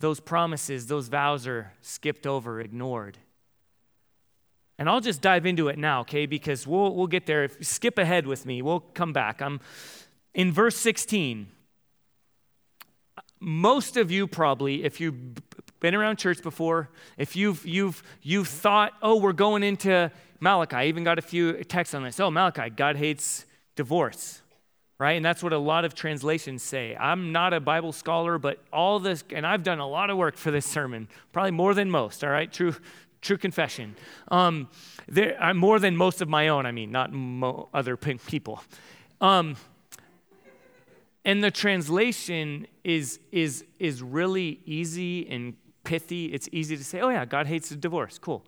those 0.00 0.20
promises, 0.20 0.88
those 0.88 1.08
vows 1.08 1.46
are 1.46 1.72
skipped 1.80 2.26
over, 2.26 2.60
ignored. 2.60 3.18
And 4.78 4.88
I'll 4.88 5.00
just 5.00 5.20
dive 5.20 5.46
into 5.46 5.68
it 5.68 5.78
now, 5.78 6.00
okay? 6.00 6.26
Because 6.26 6.66
we'll, 6.66 6.94
we'll 6.94 7.06
get 7.06 7.26
there. 7.26 7.44
If 7.44 7.64
skip 7.64 7.98
ahead 7.98 8.26
with 8.26 8.44
me, 8.44 8.62
we'll 8.62 8.80
come 8.80 9.12
back. 9.12 9.40
I'm 9.40 9.60
in 10.34 10.50
verse 10.50 10.76
16. 10.76 11.46
Most 13.38 13.96
of 13.96 14.10
you 14.10 14.26
probably, 14.26 14.82
if 14.82 15.00
you've 15.00 15.34
been 15.80 15.94
around 15.94 16.16
church 16.16 16.42
before, 16.42 16.90
if 17.18 17.36
you've 17.36 17.66
you've 17.66 18.02
you've 18.22 18.48
thought, 18.48 18.92
oh, 19.02 19.16
we're 19.16 19.32
going 19.32 19.62
into 19.62 20.10
Malachi. 20.42 20.74
I 20.74 20.84
even 20.86 21.04
got 21.04 21.20
a 21.20 21.22
few 21.22 21.62
texts 21.62 21.94
on 21.94 22.02
this. 22.02 22.18
Oh, 22.18 22.28
Malachi, 22.28 22.68
God 22.68 22.96
hates 22.96 23.46
divorce, 23.76 24.42
right? 24.98 25.12
And 25.12 25.24
that's 25.24 25.40
what 25.40 25.52
a 25.52 25.58
lot 25.58 25.84
of 25.84 25.94
translations 25.94 26.64
say. 26.64 26.96
I'm 26.96 27.30
not 27.30 27.54
a 27.54 27.60
Bible 27.60 27.92
scholar, 27.92 28.38
but 28.38 28.58
all 28.72 28.98
this, 28.98 29.22
and 29.30 29.46
I've 29.46 29.62
done 29.62 29.78
a 29.78 29.86
lot 29.86 30.10
of 30.10 30.16
work 30.16 30.36
for 30.36 30.50
this 30.50 30.66
sermon, 30.66 31.06
probably 31.32 31.52
more 31.52 31.74
than 31.74 31.92
most, 31.92 32.24
all 32.24 32.30
right? 32.30 32.52
True, 32.52 32.74
true 33.20 33.38
confession. 33.38 33.94
Um, 34.32 34.68
there, 35.06 35.40
I'm 35.40 35.56
more 35.56 35.78
than 35.78 35.96
most 35.96 36.20
of 36.20 36.28
my 36.28 36.48
own, 36.48 36.66
I 36.66 36.72
mean, 36.72 36.90
not 36.90 37.12
mo- 37.12 37.68
other 37.72 37.96
people. 37.96 38.64
Um, 39.20 39.54
and 41.24 41.44
the 41.44 41.52
translation 41.52 42.66
is, 42.82 43.20
is, 43.30 43.64
is 43.78 44.02
really 44.02 44.58
easy 44.66 45.28
and 45.30 45.54
pithy. 45.84 46.26
It's 46.26 46.48
easy 46.50 46.76
to 46.76 46.82
say, 46.82 47.00
oh, 47.00 47.10
yeah, 47.10 47.24
God 47.26 47.46
hates 47.46 47.68
divorce. 47.68 48.18
Cool 48.18 48.44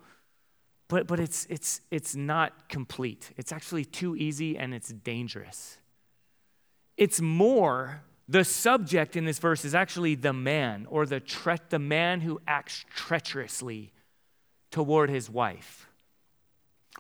but, 0.89 1.07
but 1.07 1.19
it's, 1.19 1.47
it's, 1.49 1.81
it's 1.91 2.15
not 2.15 2.69
complete. 2.69 3.31
It's 3.37 3.53
actually 3.53 3.85
too 3.85 4.17
easy 4.17 4.59
and 4.59 4.75
it's 4.75 4.89
dangerous. 4.89 5.79
It's 6.97 7.21
more, 7.21 8.03
the 8.29 8.45
subject 8.45 9.17
in 9.17 9.25
this 9.25 9.39
verse 9.39 9.65
is 9.65 9.75
actually 9.75 10.15
the 10.15 10.33
man 10.33 10.87
or 10.91 11.07
the, 11.07 11.21
tre- 11.21 11.59
the 11.71 11.79
man 11.79 12.21
who 12.21 12.41
acts 12.47 12.85
treacherously 12.95 13.93
toward 14.71 15.11
his 15.11 15.31
wife. 15.31 15.89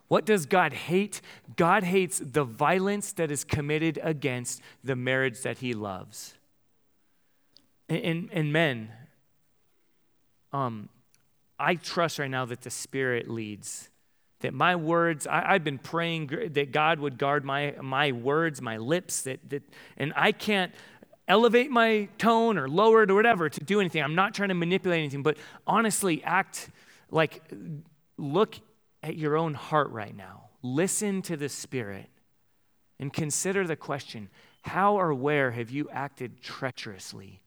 What 0.09 0.27
does 0.27 0.47
God 0.47 0.73
hate? 0.73 1.21
God 1.57 1.85
hates 1.85 2.19
the 2.19 2.45
violence 2.45 3.13
that 3.13 3.31
is 3.31 3.45
committed 3.45 3.99
against 4.03 4.61
the 4.83 4.97
marriage 4.97 5.43
that 5.43 5.59
he 5.59 5.73
loves. 5.73 6.35
And, 7.89 8.29
and 8.33 8.53
men, 8.53 8.91
um, 10.53 10.89
I 11.59 11.77
trust 11.77 12.19
right 12.19 12.31
now 12.31 12.45
that 12.47 12.63
the 12.63 12.71
Spirit 12.71 13.29
leads. 13.29 13.89
That 14.41 14.53
my 14.53 14.77
words, 14.77 15.27
I, 15.27 15.53
have 15.55 15.65
been 15.65 15.79
praying 15.79 16.51
that 16.53 16.71
God 16.71 17.01
would 17.01 17.17
guard 17.17 17.45
my, 17.45 17.75
my 17.81 18.13
words, 18.13 18.61
my 18.61 18.77
lips, 18.77 19.23
that, 19.23 19.49
that, 19.49 19.63
and 19.97 20.13
I 20.17 20.33
can't 20.33 20.73
elevate 21.27 21.71
my 21.71 22.09
tone 22.19 22.59
or 22.59 22.69
lower 22.69 23.05
it 23.05 23.11
or 23.11 23.15
whatever 23.15 23.49
to 23.49 23.61
do 23.65 23.81
anything. 23.81 24.03
I'm 24.03 24.15
not 24.15 24.35
trying 24.35 24.51
to 24.51 24.55
manipulate 24.55 24.99
anything, 24.99 25.23
but 25.23 25.39
honestly, 25.67 26.23
act 26.25 26.69
like 27.11 27.43
look 28.19 28.57
at 29.03 29.17
your 29.17 29.37
own 29.37 29.55
heart 29.55 29.91
right 29.91 30.15
now. 30.15 30.49
Listen 30.63 31.23
to 31.23 31.37
the 31.37 31.49
Spirit 31.49 32.11
and 32.99 33.13
consider 33.13 33.67
the 33.67 33.77
question 33.77 34.29
how 34.63 34.99
or 34.99 35.13
where 35.13 35.51
have 35.51 35.71
you 35.71 35.89
acted 35.91 36.43
treacherously 36.43 37.43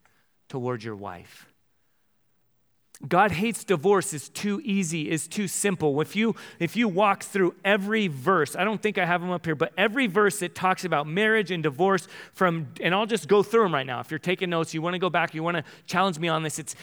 toward 0.49 0.83
your 0.83 0.95
wife? 0.95 1.47
God 3.05 3.31
hates 3.31 3.63
divorce 3.63 4.11
is 4.11 4.27
too 4.29 4.59
easy, 4.63 5.11
is 5.11 5.27
too 5.27 5.47
simple. 5.47 6.01
If 6.01 6.15
you 6.15 6.35
if 6.57 6.75
you 6.75 6.87
walk 6.87 7.23
through 7.23 7.53
every 7.63 8.07
verse, 8.07 8.55
I 8.55 8.63
don't 8.63 8.81
think 8.81 8.97
I 8.97 9.05
have 9.05 9.21
them 9.21 9.29
up 9.29 9.45
here, 9.45 9.53
but 9.53 9.71
every 9.77 10.07
verse 10.07 10.39
that 10.39 10.55
talks 10.55 10.83
about 10.83 11.05
marriage 11.05 11.51
and 11.51 11.61
divorce 11.61 12.07
from 12.33 12.69
and 12.81 12.95
I'll 12.95 13.05
just 13.05 13.27
go 13.27 13.43
through 13.43 13.63
them 13.63 13.73
right 13.73 13.85
now. 13.85 13.99
If 13.99 14.09
you're 14.09 14.19
taking 14.19 14.49
notes, 14.49 14.73
you 14.73 14.81
want 14.81 14.95
to 14.95 14.99
go 14.99 15.11
back, 15.11 15.35
you 15.35 15.43
want 15.43 15.57
to 15.57 15.63
challenge 15.85 16.17
me 16.17 16.27
on 16.27 16.41
this, 16.41 16.57
it's 16.57 16.75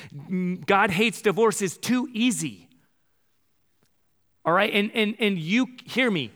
God 0.66 0.90
hates 0.90 1.20
divorce 1.20 1.61
is 1.61 1.77
too 1.77 2.09
easy. 2.12 2.68
All 4.44 4.53
right? 4.53 4.72
And 4.72 4.92
and 4.94 5.16
and 5.18 5.37
you 5.37 5.66
hear 5.85 6.12
me. 6.12 6.31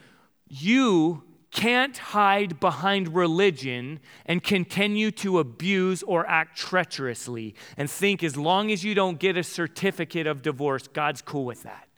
You 0.48 1.22
can't 1.50 1.96
hide 1.96 2.60
behind 2.60 3.14
religion 3.14 4.00
and 4.26 4.42
continue 4.42 5.10
to 5.12 5.38
abuse 5.38 6.02
or 6.02 6.26
act 6.26 6.58
treacherously 6.58 7.54
and 7.76 7.90
think 7.90 8.22
as 8.22 8.36
long 8.36 8.70
as 8.70 8.84
you 8.84 8.94
don't 8.94 9.18
get 9.18 9.36
a 9.36 9.42
certificate 9.42 10.26
of 10.26 10.42
divorce, 10.42 10.88
God's 10.88 11.22
cool 11.22 11.44
with 11.44 11.62
that. 11.62 11.88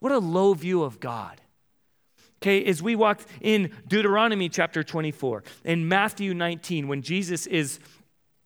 What 0.00 0.12
a 0.12 0.18
low 0.18 0.54
view 0.54 0.82
of 0.82 1.00
God. 1.00 1.40
Okay, 2.42 2.64
as 2.64 2.82
we 2.82 2.94
walk 2.94 3.22
in 3.40 3.70
Deuteronomy 3.88 4.48
chapter 4.50 4.82
24, 4.82 5.44
in 5.64 5.88
Matthew 5.88 6.34
19, 6.34 6.88
when 6.88 7.00
Jesus 7.00 7.46
is, 7.46 7.78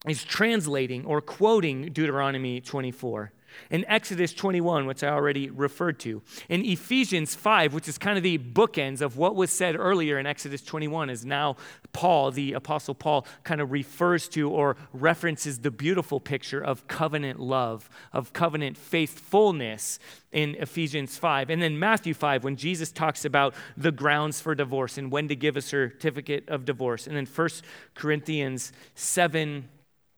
is 0.07 0.23
translating 0.23 1.05
or 1.05 1.21
quoting 1.21 1.87
Deuteronomy 1.93 2.61
24, 2.61 3.33
in 3.71 3.85
Exodus 3.87 4.33
21, 4.33 4.87
which 4.87 5.03
I 5.03 5.09
already 5.09 5.51
referred 5.51 5.99
to, 6.01 6.23
in 6.49 6.65
Ephesians 6.65 7.35
5, 7.35 7.75
which 7.75 7.89
is 7.89 7.99
kind 7.99 8.17
of 8.17 8.23
the 8.23 8.39
bookends 8.39 9.01
of 9.01 9.17
what 9.17 9.35
was 9.35 9.51
said 9.51 9.77
earlier 9.77 10.19
in 10.19 10.27
Exodus 10.27 10.63
21, 10.63 11.11
is 11.11 11.25
now 11.25 11.57
Paul, 11.93 12.31
the 12.31 12.53
Apostle 12.53 12.95
Paul, 12.95 13.27
kind 13.45 13.61
of 13.61 13.73
refers 13.73 14.29
to 14.31 14.51
or 14.51 14.77
references 14.93 15.61
the 15.61 15.71
beautiful 15.71 16.21
picture 16.21 16.61
of 16.61 16.87
covenant 16.89 17.41
love, 17.41 17.89
of 18.13 18.33
covenant 18.33 18.77
faithfulness 18.77 19.99
in 20.33 20.55
Ephesians 20.57 21.17
5. 21.17 21.51
And 21.51 21.63
then 21.63 21.79
Matthew 21.79 22.15
5, 22.15 22.45
when 22.45 22.57
Jesus 22.57 22.93
talks 22.93 23.25
about 23.25 23.55
the 23.77 23.93
grounds 23.93 24.41
for 24.41 24.55
divorce 24.55 24.99
and 24.99 25.11
when 25.11 25.29
to 25.29 25.37
give 25.37 25.57
a 25.57 25.63
certificate 25.63 26.49
of 26.49 26.65
divorce. 26.65 27.07
And 27.07 27.17
then 27.17 27.27
1 27.27 27.49
Corinthians 27.95 28.73
7 28.95 29.69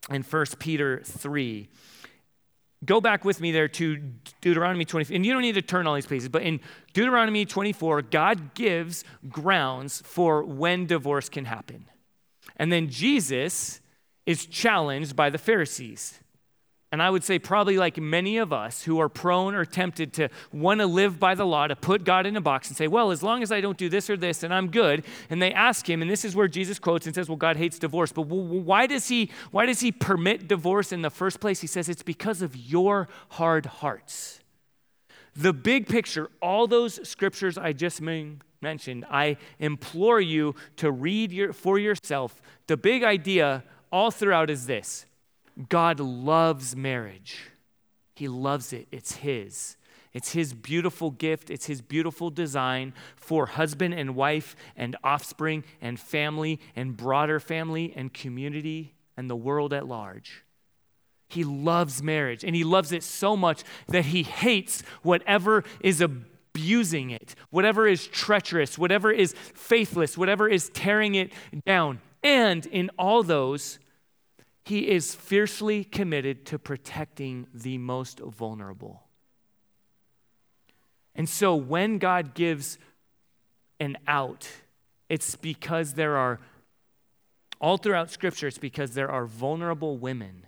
and 0.08 0.24
1 0.24 0.46
Peter 0.58 1.00
3 1.04 1.68
go 2.84 3.00
back 3.00 3.24
with 3.24 3.40
me 3.40 3.52
there 3.52 3.68
to 3.68 3.96
Deuteronomy 4.40 4.84
24. 4.84 5.14
And 5.14 5.24
you 5.24 5.32
don't 5.32 5.42
need 5.42 5.54
to 5.54 5.62
turn 5.62 5.86
all 5.86 5.94
these 5.94 6.06
places, 6.06 6.28
but 6.28 6.42
in 6.42 6.60
Deuteronomy 6.92 7.44
24, 7.44 8.02
God 8.02 8.54
gives 8.54 9.04
grounds 9.28 10.02
for 10.04 10.42
when 10.42 10.86
divorce 10.86 11.28
can 11.28 11.44
happen. 11.44 11.86
And 12.56 12.72
then 12.72 12.88
Jesus 12.88 13.80
is 14.26 14.46
challenged 14.46 15.16
by 15.16 15.30
the 15.30 15.38
Pharisees. 15.38 16.20
And 16.92 17.00
I 17.00 17.08
would 17.08 17.22
say, 17.22 17.38
probably 17.38 17.78
like 17.78 17.98
many 17.98 18.38
of 18.38 18.52
us 18.52 18.82
who 18.82 18.98
are 18.98 19.08
prone 19.08 19.54
or 19.54 19.64
tempted 19.64 20.12
to 20.14 20.28
want 20.52 20.80
to 20.80 20.86
live 20.86 21.20
by 21.20 21.36
the 21.36 21.46
law, 21.46 21.68
to 21.68 21.76
put 21.76 22.02
God 22.02 22.26
in 22.26 22.36
a 22.36 22.40
box 22.40 22.66
and 22.66 22.76
say, 22.76 22.88
well, 22.88 23.12
as 23.12 23.22
long 23.22 23.44
as 23.44 23.52
I 23.52 23.60
don't 23.60 23.78
do 23.78 23.88
this 23.88 24.10
or 24.10 24.16
this, 24.16 24.42
and 24.42 24.52
I'm 24.52 24.72
good. 24.72 25.04
And 25.28 25.40
they 25.40 25.52
ask 25.52 25.88
him, 25.88 26.02
and 26.02 26.10
this 26.10 26.24
is 26.24 26.34
where 26.34 26.48
Jesus 26.48 26.80
quotes 26.80 27.06
and 27.06 27.14
says, 27.14 27.28
well, 27.28 27.36
God 27.36 27.56
hates 27.56 27.78
divorce. 27.78 28.10
But 28.10 28.22
why 28.22 28.88
does 28.88 29.06
he, 29.06 29.30
why 29.52 29.66
does 29.66 29.78
he 29.78 29.92
permit 29.92 30.48
divorce 30.48 30.90
in 30.90 31.02
the 31.02 31.10
first 31.10 31.38
place? 31.38 31.60
He 31.60 31.68
says, 31.68 31.88
it's 31.88 32.02
because 32.02 32.42
of 32.42 32.56
your 32.56 33.06
hard 33.30 33.66
hearts. 33.66 34.40
The 35.36 35.52
big 35.52 35.86
picture, 35.86 36.28
all 36.42 36.66
those 36.66 37.08
scriptures 37.08 37.56
I 37.56 37.72
just 37.72 38.00
mentioned, 38.00 39.04
I 39.08 39.36
implore 39.60 40.20
you 40.20 40.56
to 40.78 40.90
read 40.90 41.30
your, 41.30 41.52
for 41.52 41.78
yourself. 41.78 42.42
The 42.66 42.76
big 42.76 43.04
idea 43.04 43.62
all 43.92 44.10
throughout 44.10 44.50
is 44.50 44.66
this 44.66 45.06
God 45.68 46.00
loves 46.00 46.74
marriage. 46.76 47.50
He 48.14 48.28
loves 48.28 48.72
it. 48.72 48.86
It's 48.90 49.16
His. 49.16 49.76
It's 50.12 50.32
His 50.32 50.52
beautiful 50.52 51.10
gift. 51.10 51.50
It's 51.50 51.66
His 51.66 51.80
beautiful 51.80 52.30
design 52.30 52.92
for 53.16 53.46
husband 53.46 53.94
and 53.94 54.14
wife 54.14 54.56
and 54.76 54.96
offspring 55.04 55.64
and 55.80 55.98
family 55.98 56.60
and 56.74 56.96
broader 56.96 57.40
family 57.40 57.92
and 57.96 58.12
community 58.12 58.94
and 59.16 59.30
the 59.30 59.36
world 59.36 59.72
at 59.72 59.86
large. 59.86 60.44
He 61.28 61.44
loves 61.44 62.02
marriage 62.02 62.42
and 62.44 62.56
He 62.56 62.64
loves 62.64 62.92
it 62.92 63.02
so 63.02 63.36
much 63.36 63.62
that 63.88 64.06
He 64.06 64.22
hates 64.22 64.82
whatever 65.02 65.64
is 65.80 66.00
abusing 66.00 67.10
it, 67.10 67.34
whatever 67.50 67.86
is 67.86 68.06
treacherous, 68.06 68.76
whatever 68.76 69.12
is 69.12 69.34
faithless, 69.54 70.18
whatever 70.18 70.48
is 70.48 70.68
tearing 70.70 71.14
it 71.14 71.32
down. 71.64 72.00
And 72.22 72.66
in 72.66 72.90
all 72.98 73.22
those, 73.22 73.78
he 74.64 74.88
is 74.88 75.14
fiercely 75.14 75.84
committed 75.84 76.46
to 76.46 76.58
protecting 76.58 77.46
the 77.52 77.78
most 77.78 78.20
vulnerable. 78.20 79.02
And 81.14 81.28
so 81.28 81.54
when 81.56 81.98
God 81.98 82.34
gives 82.34 82.78
an 83.78 83.96
out, 84.06 84.48
it's 85.08 85.34
because 85.34 85.94
there 85.94 86.16
are, 86.16 86.40
all 87.60 87.78
throughout 87.78 88.10
Scripture, 88.10 88.46
it's 88.46 88.58
because 88.58 88.92
there 88.92 89.10
are 89.10 89.26
vulnerable 89.26 89.96
women 89.96 90.46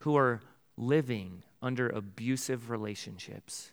who 0.00 0.16
are 0.16 0.40
living 0.76 1.42
under 1.62 1.88
abusive 1.88 2.68
relationships. 2.68 3.70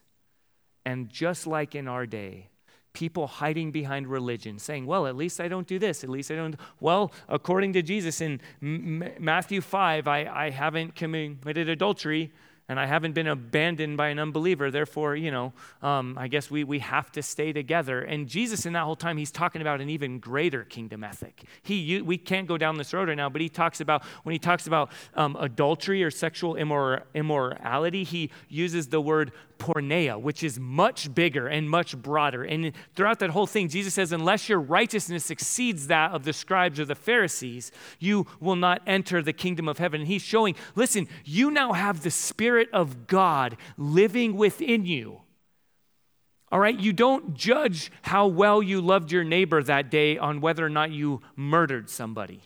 And 0.86 1.10
just 1.10 1.46
like 1.46 1.76
in 1.76 1.88
our 1.88 2.06
day, 2.06 2.48
people 2.94 3.28
hiding 3.28 3.72
behind 3.72 4.08
religion, 4.08 4.60
saying, 4.60 4.86
well, 4.86 5.08
at 5.08 5.16
least 5.16 5.40
I 5.40 5.48
don't 5.48 5.68
do 5.68 5.80
this, 5.80 6.04
at 6.04 6.10
least 6.10 6.32
I 6.32 6.36
don't. 6.36 6.56
Well, 6.80 7.12
according 7.30 7.74
to 7.74 7.82
Jesus 7.82 8.22
in 8.22 8.42
M- 8.62 9.04
Matthew 9.20 9.62
5, 9.62 10.08
I, 10.08 10.26
I 10.26 10.50
haven't 10.50 10.96
committed 10.96 11.70
adultery 11.70 12.32
and 12.72 12.80
I 12.80 12.86
haven't 12.86 13.12
been 13.12 13.28
abandoned 13.28 13.98
by 13.98 14.08
an 14.08 14.18
unbeliever. 14.18 14.72
Therefore, 14.72 15.14
you 15.14 15.30
know, 15.30 15.52
um, 15.82 16.18
I 16.18 16.30
guess 16.30 16.50
we, 16.50 16.64
we 16.64 16.80
have 16.80 17.12
to 17.12 17.22
stay 17.22 17.52
together. 17.52 18.02
And 18.02 18.30
Jesus, 18.30 18.66
in 18.66 18.72
that 18.74 18.84
whole 18.84 18.96
time, 18.96 19.18
he's 19.18 19.30
talking 19.30 19.62
about 19.62 19.82
an 19.82 19.90
even 19.90 20.20
greater 20.20 20.64
kingdom 20.64 21.04
ethic. 21.04 21.44
He, 21.64 22.02
we 22.02 22.18
can't 22.18 22.48
go 22.48 22.58
down 22.58 22.78
this 22.78 22.94
road 22.94 23.10
right 23.10 23.18
now, 23.18 23.28
but 23.28 23.42
he 23.42 23.50
talks 23.50 23.82
about, 23.82 24.06
when 24.24 24.32
he 24.32 24.40
talks 24.40 24.68
about 24.68 24.90
um, 25.16 25.36
adultery 25.38 26.02
or 26.02 26.10
sexual 26.10 26.56
immor- 26.56 27.04
immorality, 27.14 28.06
he 28.06 28.32
uses 28.48 28.88
the 28.88 29.02
word 29.02 29.34
porneia, 29.62 30.20
which 30.20 30.44
is 30.44 30.60
much 30.60 31.14
bigger 31.14 31.48
and 31.48 31.70
much 31.70 31.96
broader. 31.96 32.44
And 32.44 32.72
throughout 32.96 33.20
that 33.20 33.30
whole 33.30 33.46
thing, 33.46 33.70
Jesus 33.70 33.94
says, 33.94 34.12
unless 34.12 34.50
your 34.50 34.60
righteousness 34.60 35.30
exceeds 35.30 35.88
that 35.88 36.12
of 36.12 36.24
the 36.24 36.34
scribes 36.34 36.80
or 36.80 36.86
the 36.86 36.96
Pharisees, 36.96 37.72
you 38.00 38.26
will 38.40 38.56
not 38.56 38.82
enter 38.88 39.22
the 39.22 39.34
kingdom 39.34 39.68
of 39.68 39.78
heaven. 39.78 40.02
And 40.02 40.08
he's 40.08 40.24
showing, 40.24 40.56
listen, 40.74 41.08
you 41.24 41.52
now 41.52 41.74
have 41.74 42.02
the 42.02 42.10
Spirit 42.10 42.70
of 42.74 43.06
God 43.06 43.56
living 43.78 44.36
within 44.36 44.86
you. 44.86 45.22
All 46.52 46.60
right, 46.60 46.78
you 46.78 46.92
don't 46.92 47.34
judge 47.34 47.92
how 48.02 48.28
well 48.28 48.62
you 48.62 48.82
loved 48.82 49.12
your 49.12 49.24
neighbor 49.24 49.62
that 49.64 49.90
day 49.92 50.18
on 50.18 50.42
whether 50.42 50.66
or 50.66 50.70
not 50.70 50.92
you 50.92 51.22
murdered 51.36 51.90
somebody, 51.90 52.42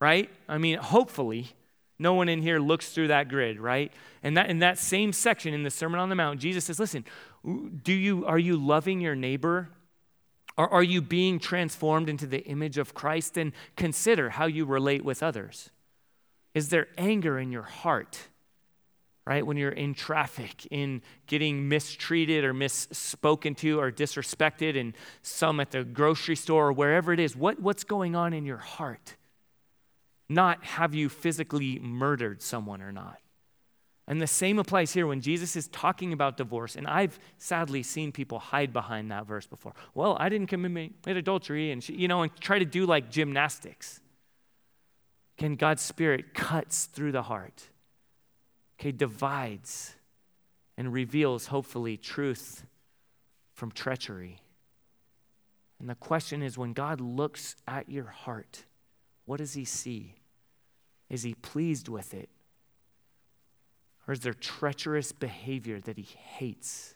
right? 0.00 0.28
I 0.48 0.58
mean, 0.58 0.78
hopefully, 0.78 1.52
no 1.98 2.14
one 2.14 2.28
in 2.28 2.42
here 2.42 2.58
looks 2.58 2.90
through 2.90 3.08
that 3.08 3.28
grid, 3.28 3.58
right? 3.58 3.92
And 4.22 4.36
that 4.36 4.50
in 4.50 4.60
that 4.60 4.78
same 4.78 5.12
section 5.12 5.54
in 5.54 5.62
the 5.62 5.70
Sermon 5.70 6.00
on 6.00 6.08
the 6.08 6.14
Mount, 6.14 6.40
Jesus 6.40 6.64
says, 6.64 6.78
"Listen, 6.78 7.04
do 7.82 7.92
you 7.92 8.24
are 8.26 8.38
you 8.38 8.56
loving 8.56 9.00
your 9.00 9.14
neighbor? 9.14 9.70
Or 10.58 10.68
are 10.68 10.82
you 10.82 11.00
being 11.00 11.38
transformed 11.38 12.08
into 12.08 12.26
the 12.26 12.40
image 12.40 12.78
of 12.78 12.92
Christ? 12.92 13.38
And 13.38 13.52
consider 13.76 14.30
how 14.30 14.46
you 14.46 14.64
relate 14.64 15.04
with 15.04 15.22
others. 15.22 15.70
Is 16.52 16.70
there 16.70 16.88
anger 16.98 17.38
in 17.38 17.52
your 17.52 17.62
heart? 17.62 18.18
Right? 19.24 19.46
When 19.46 19.56
you're 19.56 19.70
in 19.70 19.94
traffic, 19.94 20.66
in 20.70 21.02
getting 21.28 21.68
mistreated 21.68 22.42
or 22.44 22.52
misspoken 22.52 23.56
to 23.58 23.78
or 23.78 23.92
disrespected, 23.92 24.78
and 24.78 24.94
some 25.22 25.60
at 25.60 25.70
the 25.70 25.84
grocery 25.84 26.34
store 26.34 26.68
or 26.68 26.72
wherever 26.72 27.12
it 27.12 27.20
is, 27.20 27.36
what, 27.36 27.60
what's 27.60 27.84
going 27.84 28.16
on 28.16 28.32
in 28.32 28.44
your 28.44 28.56
heart? 28.56 29.14
Not 30.28 30.64
have 30.64 30.94
you 30.94 31.08
physically 31.08 31.78
murdered 31.78 32.42
someone 32.42 32.82
or 32.82 32.92
not. 32.92 33.18
And 34.06 34.22
the 34.22 34.26
same 34.26 34.58
applies 34.58 34.94
here 34.94 35.06
when 35.06 35.20
Jesus 35.20 35.54
is 35.54 35.68
talking 35.68 36.14
about 36.14 36.38
divorce. 36.38 36.76
And 36.76 36.86
I've 36.86 37.18
sadly 37.36 37.82
seen 37.82 38.10
people 38.10 38.38
hide 38.38 38.72
behind 38.72 39.10
that 39.10 39.26
verse 39.26 39.46
before. 39.46 39.74
Well, 39.94 40.16
I 40.18 40.30
didn't 40.30 40.46
commit 40.46 40.92
adultery, 41.06 41.70
and 41.70 41.86
you 41.86 42.08
know, 42.08 42.22
and 42.22 42.34
try 42.40 42.58
to 42.58 42.64
do 42.64 42.86
like 42.86 43.10
gymnastics. 43.10 44.00
Can 45.36 45.56
God's 45.56 45.82
Spirit 45.82 46.32
cuts 46.34 46.86
through 46.86 47.12
the 47.12 47.22
heart, 47.22 47.64
okay, 48.80 48.92
divides 48.92 49.94
and 50.78 50.92
reveals, 50.92 51.46
hopefully, 51.46 51.96
truth 51.96 52.64
from 53.52 53.70
treachery. 53.70 54.40
And 55.78 55.88
the 55.88 55.94
question 55.94 56.42
is 56.42 56.56
when 56.56 56.72
God 56.72 57.00
looks 57.00 57.56
at 57.66 57.90
your 57.90 58.06
heart, 58.06 58.64
what 59.26 59.36
does 59.36 59.52
he 59.52 59.64
see? 59.64 60.14
Is 61.08 61.22
he 61.22 61.34
pleased 61.34 61.88
with 61.88 62.14
it? 62.14 62.28
Or 64.06 64.12
is 64.12 64.20
there 64.20 64.34
treacherous 64.34 65.12
behavior 65.12 65.80
that 65.80 65.96
he 65.96 66.06
hates? 66.36 66.94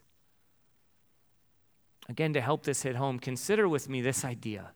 Again, 2.08 2.32
to 2.32 2.40
help 2.40 2.64
this 2.64 2.82
hit 2.82 2.96
home, 2.96 3.18
consider 3.18 3.68
with 3.68 3.88
me 3.88 4.00
this 4.00 4.24
idea 4.24 4.72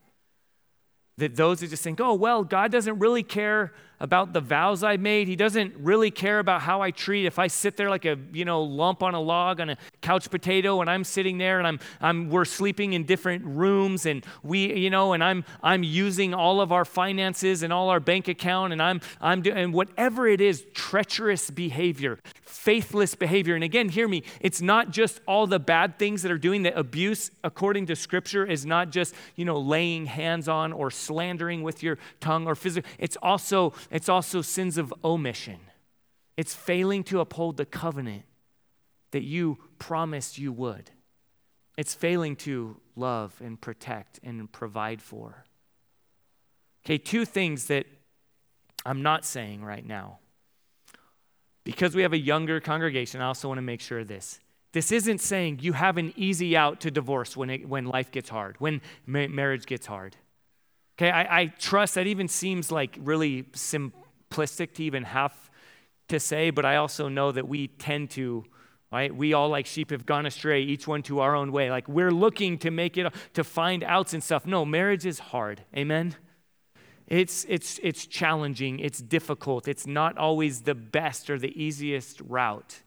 that 1.18 1.36
those 1.36 1.60
who 1.60 1.66
just 1.66 1.82
think, 1.82 2.00
oh, 2.00 2.14
well, 2.14 2.44
God 2.44 2.70
doesn't 2.70 2.98
really 2.98 3.22
care 3.22 3.72
about 3.98 4.32
the 4.32 4.40
vows 4.40 4.82
I 4.82 4.96
made. 4.96 5.28
He 5.28 5.36
doesn't 5.36 5.74
really 5.78 6.10
care 6.10 6.38
about 6.38 6.62
how 6.62 6.82
I 6.82 6.90
treat. 6.90 7.26
If 7.26 7.38
I 7.38 7.46
sit 7.46 7.76
there 7.76 7.88
like 7.88 8.04
a, 8.04 8.18
you 8.32 8.44
know, 8.44 8.62
lump 8.62 9.02
on 9.02 9.14
a 9.14 9.20
log 9.20 9.60
on 9.60 9.70
a 9.70 9.76
couch 10.02 10.30
potato 10.30 10.80
and 10.80 10.90
I'm 10.90 11.04
sitting 11.04 11.38
there 11.38 11.58
and 11.58 11.66
I'm, 11.66 11.80
I'm 12.00 12.28
we're 12.28 12.44
sleeping 12.44 12.92
in 12.92 13.04
different 13.04 13.44
rooms 13.44 14.06
and 14.06 14.24
we, 14.42 14.74
you 14.74 14.90
know, 14.90 15.12
and 15.12 15.24
I'm, 15.24 15.44
I'm 15.62 15.82
using 15.82 16.34
all 16.34 16.60
of 16.60 16.72
our 16.72 16.84
finances 16.84 17.62
and 17.62 17.72
all 17.72 17.88
our 17.88 18.00
bank 18.00 18.28
account 18.28 18.72
and 18.72 18.82
I'm, 18.82 19.00
I'm 19.20 19.42
doing, 19.42 19.72
whatever 19.72 20.26
it 20.28 20.40
is, 20.40 20.64
treacherous 20.74 21.50
behavior, 21.50 22.18
faithless 22.44 23.14
behavior. 23.14 23.54
And 23.54 23.64
again, 23.64 23.88
hear 23.88 24.08
me, 24.08 24.22
it's 24.40 24.60
not 24.60 24.90
just 24.90 25.20
all 25.26 25.46
the 25.46 25.58
bad 25.58 25.98
things 25.98 26.22
that 26.22 26.30
are 26.30 26.38
doing 26.38 26.64
that 26.64 26.76
abuse, 26.76 27.30
according 27.42 27.86
to 27.86 27.96
scripture, 27.96 28.44
is 28.44 28.66
not 28.66 28.90
just, 28.90 29.14
you 29.36 29.44
know, 29.44 29.58
laying 29.58 30.06
hands 30.06 30.48
on 30.48 30.72
or 30.72 30.90
slandering 30.90 31.62
with 31.62 31.82
your 31.82 31.98
tongue 32.20 32.46
or 32.46 32.54
physical. 32.54 32.90
It's 32.98 33.16
also, 33.22 33.72
it's 33.90 34.08
also 34.08 34.42
sins 34.42 34.78
of 34.78 34.92
omission. 35.04 35.60
It's 36.36 36.54
failing 36.54 37.04
to 37.04 37.20
uphold 37.20 37.56
the 37.56 37.64
covenant 37.64 38.24
that 39.12 39.22
you 39.22 39.58
promised 39.78 40.38
you 40.38 40.52
would. 40.52 40.90
It's 41.76 41.94
failing 41.94 42.36
to 42.36 42.80
love 42.94 43.40
and 43.42 43.60
protect 43.60 44.20
and 44.22 44.50
provide 44.50 45.02
for. 45.02 45.44
Okay, 46.84 46.98
two 46.98 47.24
things 47.24 47.66
that 47.66 47.86
I'm 48.84 49.02
not 49.02 49.24
saying 49.24 49.64
right 49.64 49.84
now. 49.84 50.18
Because 51.64 51.96
we 51.96 52.02
have 52.02 52.12
a 52.12 52.18
younger 52.18 52.60
congregation, 52.60 53.20
I 53.20 53.26
also 53.26 53.48
want 53.48 53.58
to 53.58 53.62
make 53.62 53.80
sure 53.80 54.04
this. 54.04 54.38
This 54.72 54.92
isn't 54.92 55.20
saying 55.20 55.60
you 55.62 55.72
have 55.72 55.96
an 55.96 56.12
easy 56.16 56.56
out 56.56 56.80
to 56.82 56.90
divorce 56.90 57.36
when, 57.36 57.50
it, 57.50 57.68
when 57.68 57.86
life 57.86 58.12
gets 58.12 58.28
hard, 58.28 58.56
when 58.58 58.80
ma- 59.06 59.26
marriage 59.26 59.66
gets 59.66 59.86
hard. 59.86 60.16
Okay, 60.98 61.10
I, 61.10 61.40
I 61.40 61.46
trust 61.46 61.94
that 61.96 62.06
even 62.06 62.28
seems 62.28 62.72
like 62.72 62.96
really 63.00 63.44
simplistic 63.52 64.74
to 64.74 64.84
even 64.84 65.04
have 65.04 65.50
to 66.08 66.18
say, 66.18 66.50
but 66.50 66.64
I 66.64 66.76
also 66.76 67.08
know 67.08 67.32
that 67.32 67.46
we 67.48 67.68
tend 67.68 68.10
to 68.12 68.44
right? 68.92 69.14
We 69.14 69.32
all 69.32 69.48
like 69.48 69.66
sheep 69.66 69.90
have 69.90 70.06
gone 70.06 70.26
astray 70.26 70.62
each 70.62 70.86
one 70.86 71.02
to 71.02 71.20
our 71.20 71.34
own 71.34 71.52
way. 71.52 71.70
Like 71.70 71.88
we're 71.88 72.10
looking 72.10 72.56
to 72.58 72.70
make 72.70 72.96
it 72.96 73.12
to 73.34 73.44
find 73.44 73.82
outs 73.82 74.14
and 74.14 74.22
stuff. 74.22 74.46
No 74.46 74.64
marriage 74.64 75.04
is 75.04 75.18
hard. 75.18 75.64
Amen? 75.76 76.14
It's, 77.06 77.44
it's, 77.48 77.78
it's 77.82 78.06
challenging, 78.06 78.80
it's 78.80 78.98
difficult, 78.98 79.68
it's 79.68 79.86
not 79.86 80.18
always 80.18 80.62
the 80.62 80.74
best 80.74 81.30
or 81.30 81.38
the 81.38 81.62
easiest 81.62 82.20
route. 82.22 82.82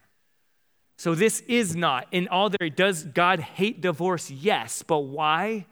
So, 0.98 1.14
this 1.14 1.40
is 1.48 1.74
not, 1.74 2.06
in 2.12 2.28
all 2.28 2.50
there, 2.50 2.68
does 2.68 3.04
God 3.04 3.40
hate 3.40 3.80
divorce? 3.80 4.30
Yes, 4.30 4.82
but 4.82 4.98
why? 4.98 5.64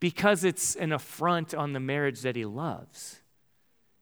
Because 0.00 0.44
it's 0.44 0.74
an 0.76 0.92
affront 0.92 1.54
on 1.54 1.72
the 1.72 1.80
marriage 1.80 2.22
that 2.22 2.34
He 2.34 2.44
loves. 2.44 3.20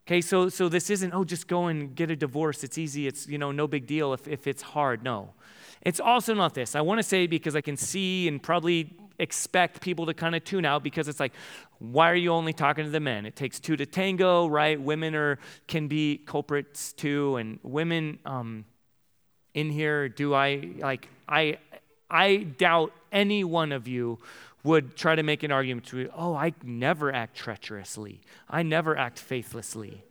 Okay, 0.06 0.22
so, 0.22 0.48
so 0.48 0.70
this 0.70 0.88
isn't, 0.88 1.12
oh, 1.12 1.22
just 1.22 1.48
go 1.48 1.66
and 1.66 1.94
get 1.94 2.11
a 2.11 2.16
divorce. 2.16 2.64
It's 2.64 2.78
easy. 2.78 3.06
It's, 3.06 3.28
you 3.28 3.37
know, 3.37 3.52
no 3.52 3.66
big 3.66 3.87
deal 3.87 4.14
if, 4.14 4.26
if 4.26 4.46
it's 4.46 4.62
hard. 4.62 5.02
No. 5.02 5.34
It's 5.82 6.00
also 6.00 6.32
not 6.32 6.54
this. 6.54 6.74
I 6.74 6.80
want 6.80 6.98
to 6.98 7.02
say 7.02 7.26
because 7.26 7.54
I 7.54 7.61
can 7.61 7.76
see 7.76 8.26
and 8.26 8.42
probably 8.42 8.96
expect 9.18 9.80
people 9.80 10.06
to 10.06 10.14
kind 10.14 10.34
of 10.34 10.44
tune 10.44 10.64
out 10.64 10.82
because 10.82 11.08
it's 11.08 11.20
like, 11.20 11.32
why 11.78 12.11
are 12.11 12.14
you 12.14 12.32
only 12.32 12.52
talking 12.52 12.84
to 12.84 12.90
the 12.90 13.00
men? 13.00 13.26
It 13.26 13.37
takes 13.37 13.61
two 13.61 13.76
to 13.76 13.87
tango, 13.87 14.46
right? 14.46 14.80
Women 14.80 15.14
are 15.14 15.38
can 15.66 15.88
be 15.88 16.18
culprits 16.26 16.92
too, 16.92 17.37
and 17.37 17.58
women 17.62 18.18
um, 18.24 18.64
in 19.54 19.70
here. 19.70 20.08
Do 20.08 20.34
I 20.34 20.70
like 20.78 21.08
I? 21.28 21.58
I 22.11 22.37
doubt 22.38 22.92
any 23.12 23.44
one 23.44 23.70
of 23.70 23.87
you 23.87 24.18
would 24.64 24.97
try 24.97 25.14
to 25.14 25.23
make 25.23 25.42
an 25.42 25.53
argument 25.53 25.87
to, 25.87 26.11
oh, 26.16 26.35
I 26.35 26.53
never 26.62 27.12
act 27.14 27.37
treacherously. 27.37 28.21
I 28.49 28.62
never 28.62 28.97
act 28.97 29.18
faithlessly. 29.18 30.05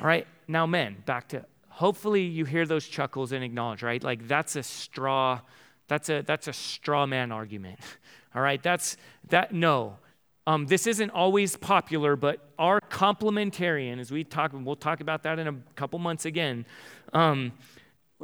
All 0.00 0.06
right, 0.06 0.26
now, 0.48 0.66
men, 0.66 0.96
back 1.06 1.28
to 1.28 1.44
hopefully 1.72 2.22
you 2.22 2.44
hear 2.44 2.66
those 2.66 2.86
chuckles 2.86 3.32
and 3.32 3.42
acknowledge, 3.42 3.82
right? 3.82 4.02
Like 4.02 4.28
that's 4.28 4.56
a 4.56 4.62
straw, 4.62 5.40
that's 5.88 6.08
a 6.08 6.22
that's 6.22 6.48
a 6.48 6.52
straw 6.52 7.06
man 7.06 7.32
argument. 7.32 7.80
All 8.34 8.42
right, 8.42 8.62
that's 8.62 8.96
that. 9.28 9.52
No, 9.52 9.96
um, 10.46 10.66
this 10.66 10.86
isn't 10.86 11.10
always 11.10 11.56
popular, 11.56 12.16
but 12.16 12.40
our 12.58 12.80
complementarian, 12.80 13.98
as 13.98 14.10
we 14.10 14.24
talk, 14.24 14.52
we'll 14.54 14.76
talk 14.76 15.00
about 15.00 15.22
that 15.24 15.38
in 15.38 15.48
a 15.48 15.54
couple 15.76 15.98
months 15.98 16.24
again. 16.24 16.66
Um, 17.12 17.52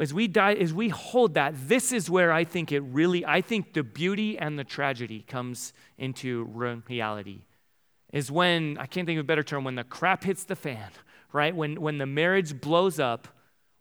as 0.00 0.14
we 0.14 0.28
die, 0.28 0.54
as 0.54 0.72
we 0.72 0.88
hold 0.88 1.34
that, 1.34 1.54
this 1.68 1.92
is 1.92 2.08
where 2.08 2.32
I 2.32 2.44
think 2.44 2.72
it 2.72 2.80
really, 2.80 3.24
I 3.24 3.40
think 3.40 3.72
the 3.72 3.82
beauty 3.82 4.38
and 4.38 4.58
the 4.58 4.64
tragedy 4.64 5.24
comes 5.26 5.72
into 5.96 6.44
reality. 6.88 7.42
Is 8.12 8.30
when 8.30 8.78
I 8.78 8.86
can't 8.86 9.06
think 9.06 9.18
of 9.18 9.24
a 9.24 9.26
better 9.26 9.42
term, 9.42 9.64
when 9.64 9.74
the 9.74 9.84
crap 9.84 10.24
hits 10.24 10.44
the 10.44 10.56
fan, 10.56 10.90
right? 11.32 11.54
When 11.54 11.80
when 11.80 11.98
the 11.98 12.06
marriage 12.06 12.58
blows 12.58 12.98
up, 12.98 13.28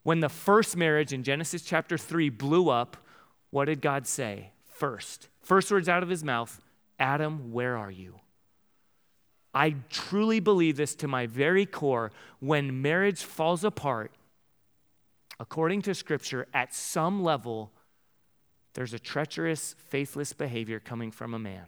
when 0.04 0.20
the 0.20 0.30
first 0.30 0.76
marriage 0.76 1.14
in 1.14 1.24
Genesis 1.24 1.62
chapter 1.62 1.98
three 1.98 2.30
blew 2.30 2.70
up, 2.70 2.98
what 3.52 3.66
did 3.66 3.82
God 3.82 4.06
say 4.06 4.52
first? 4.66 5.30
First 5.42 5.72
words 5.72 5.88
out 5.88 6.04
of 6.04 6.10
his 6.10 6.24
mouth 6.24 6.60
Adam, 7.00 7.52
where 7.54 7.78
are 7.78 7.92
you? 7.92 8.20
I 9.54 9.76
truly 9.90 10.40
believe 10.40 10.78
this 10.78 10.94
to 10.96 11.08
my 11.08 11.26
very 11.26 11.66
core. 11.66 12.12
When 12.40 12.82
marriage 12.82 13.24
falls 13.24 13.64
apart, 13.64 14.12
according 15.40 15.82
to 15.84 15.94
Scripture, 15.94 16.48
at 16.54 16.74
some 16.74 17.24
level, 17.24 17.72
there's 18.74 18.94
a 18.94 19.00
treacherous, 19.00 19.76
faithless 19.78 20.34
behavior 20.34 20.80
coming 20.80 21.12
from 21.12 21.34
a 21.34 21.40
man. 21.40 21.66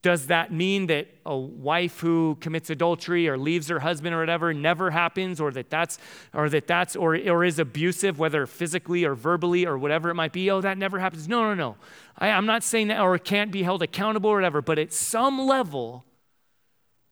Does 0.00 0.28
that 0.28 0.52
mean 0.52 0.86
that 0.86 1.08
a 1.26 1.36
wife 1.36 1.98
who 1.98 2.36
commits 2.40 2.70
adultery 2.70 3.28
or 3.28 3.36
leaves 3.36 3.66
her 3.68 3.80
husband 3.80 4.14
or 4.14 4.20
whatever 4.20 4.54
never 4.54 4.92
happens 4.92 5.40
or 5.40 5.50
that 5.50 5.70
that's 5.70 5.98
or 6.32 6.48
that 6.50 6.68
that's 6.68 6.94
or, 6.94 7.16
or 7.16 7.44
is 7.44 7.58
abusive, 7.58 8.16
whether 8.16 8.46
physically 8.46 9.04
or 9.04 9.16
verbally 9.16 9.66
or 9.66 9.76
whatever 9.76 10.08
it 10.08 10.14
might 10.14 10.32
be? 10.32 10.50
Oh, 10.50 10.60
that 10.60 10.78
never 10.78 11.00
happens. 11.00 11.26
No, 11.26 11.42
no, 11.42 11.54
no. 11.54 11.76
I, 12.16 12.30
I'm 12.30 12.46
not 12.46 12.62
saying 12.62 12.88
that 12.88 13.00
or 13.00 13.18
can't 13.18 13.50
be 13.50 13.64
held 13.64 13.82
accountable 13.82 14.30
or 14.30 14.36
whatever, 14.36 14.62
but 14.62 14.78
at 14.78 14.92
some 14.92 15.40
level, 15.40 16.04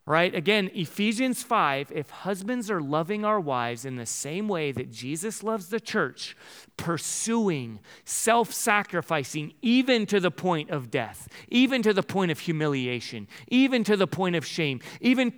right? 0.06 0.34
Again, 0.34 0.70
Ephesians 0.72 1.42
5 1.42 1.90
if 1.92 2.10
husbands 2.10 2.70
are 2.70 2.80
loving 2.80 3.24
our 3.24 3.40
wives 3.40 3.84
in 3.84 3.96
the 3.96 4.06
same 4.06 4.46
way 4.46 4.70
that 4.70 4.90
Jesus 4.90 5.42
loves 5.42 5.68
the 5.68 5.80
church, 5.80 6.36
pursuing, 6.76 7.80
self 8.04 8.52
sacrificing, 8.52 9.52
even 9.62 10.06
to 10.06 10.20
the 10.20 10.30
point 10.30 10.70
of 10.70 10.90
death, 10.90 11.28
even 11.48 11.82
to 11.82 11.92
the 11.92 12.04
point 12.04 12.30
of 12.30 12.38
humiliation, 12.38 13.26
even 13.48 13.82
to 13.84 13.96
the 13.96 14.06
point 14.06 14.36
of 14.36 14.46
shame, 14.46 14.80
even 15.00 15.32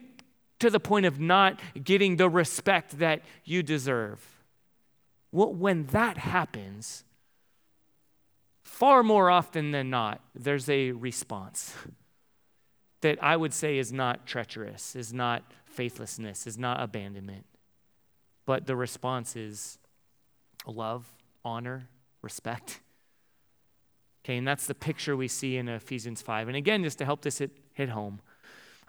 to 0.58 0.68
the 0.68 0.80
point 0.80 1.06
of 1.06 1.18
not 1.18 1.58
getting 1.82 2.16
the 2.16 2.28
respect 2.28 2.98
that 2.98 3.22
you 3.44 3.62
deserve. 3.62 4.22
Well, 5.32 5.54
when 5.54 5.86
that 5.86 6.18
happens, 6.18 7.04
far 8.62 9.02
more 9.02 9.30
often 9.30 9.70
than 9.70 9.88
not, 9.88 10.20
there's 10.34 10.68
a 10.68 10.92
response 10.92 11.74
that 13.00 13.22
I 13.22 13.36
would 13.36 13.52
say 13.52 13.78
is 13.78 13.92
not 13.92 14.26
treacherous, 14.26 14.96
is 14.96 15.12
not 15.12 15.42
faithlessness, 15.66 16.46
is 16.46 16.58
not 16.58 16.80
abandonment. 16.80 17.44
But 18.44 18.66
the 18.66 18.76
response 18.76 19.36
is 19.36 19.78
love, 20.66 21.06
honor, 21.44 21.88
respect. 22.22 22.80
Okay, 24.24 24.36
and 24.36 24.46
that's 24.46 24.66
the 24.66 24.74
picture 24.74 25.16
we 25.16 25.28
see 25.28 25.56
in 25.56 25.68
Ephesians 25.68 26.20
5. 26.20 26.48
And 26.48 26.56
again, 26.56 26.82
just 26.82 26.98
to 26.98 27.04
help 27.04 27.22
this 27.22 27.38
hit, 27.38 27.50
hit 27.72 27.90
home, 27.90 28.20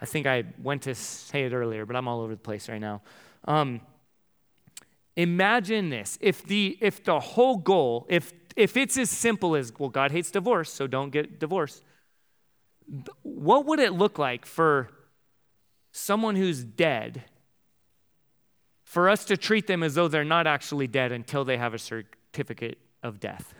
I 0.02 0.06
think 0.06 0.26
I 0.26 0.44
went 0.62 0.84
to 0.84 0.96
say 0.96 1.44
it 1.44 1.54
earlier, 1.54 1.86
but 1.86 1.96
I'm 1.96 2.08
all 2.08 2.22
over 2.22 2.34
the 2.34 2.42
place 2.42 2.70
right 2.70 2.82
now. 2.82 3.02
Um, 3.46 3.82
imagine 5.16 5.90
this 5.90 6.18
if 6.22 6.44
the 6.44 6.78
if 6.80 7.04
the 7.04 7.20
whole 7.20 7.58
goal 7.58 8.06
if 8.10 8.32
if 8.56 8.78
it's 8.78 8.98
as 8.98 9.10
simple 9.10 9.54
as 9.54 9.74
well 9.78 9.90
god 9.90 10.12
hates 10.12 10.32
divorce 10.32 10.72
so 10.72 10.88
don't 10.88 11.10
get 11.10 11.40
divorced 11.40 11.84
what 13.24 13.66
would 13.66 13.80
it 13.80 13.94
look 13.94 14.18
like 14.18 14.46
for 14.46 14.90
someone 15.92 16.36
who's 16.36 16.64
dead 16.64 17.24
for 18.84 19.10
us 19.10 19.26
to 19.26 19.38
treat 19.38 19.68
them 19.68 19.84
as 19.84 19.96
though 19.96 20.08
they're 20.08 20.24
not 20.24 20.48
actually 20.48 20.88
dead 20.88 21.12
until 21.12 21.46
they 21.46 21.58
have 21.58 21.74
a 21.74 21.80
certificate 21.80 22.80
of 23.04 23.20
death? 23.20 23.54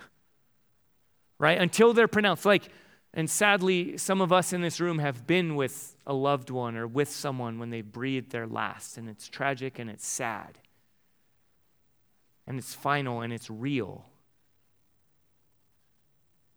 Right? 1.38 1.60
Until 1.60 1.94
they're 1.94 2.08
pronounced. 2.08 2.46
Like, 2.46 2.70
and 3.14 3.30
sadly, 3.30 3.98
some 3.98 4.22
of 4.22 4.32
us 4.32 4.54
in 4.54 4.62
this 4.62 4.80
room 4.80 5.00
have 5.00 5.26
been 5.26 5.56
with 5.56 5.96
a 6.06 6.14
loved 6.14 6.50
one 6.50 6.76
or 6.76 6.88
with 6.88 7.10
someone 7.10 7.60
when 7.60 7.70
they 7.70 7.82
breathed 7.82 8.32
their 8.32 8.48
last, 8.48 8.98
and 8.98 9.10
it's 9.10 9.28
tragic 9.28 9.80
and 9.80 9.90
it's 9.90 10.06
sad. 10.06 10.60
And 12.46 12.58
it's 12.58 12.74
final 12.74 13.22
and 13.22 13.32
it's 13.32 13.50
real. 13.50 14.06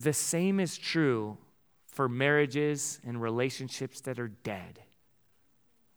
The 0.00 0.12
same 0.12 0.58
is 0.58 0.78
true 0.78 1.38
for 1.92 2.08
marriages 2.08 2.98
and 3.06 3.20
relationships 3.20 4.00
that 4.00 4.18
are 4.18 4.28
dead, 4.28 4.80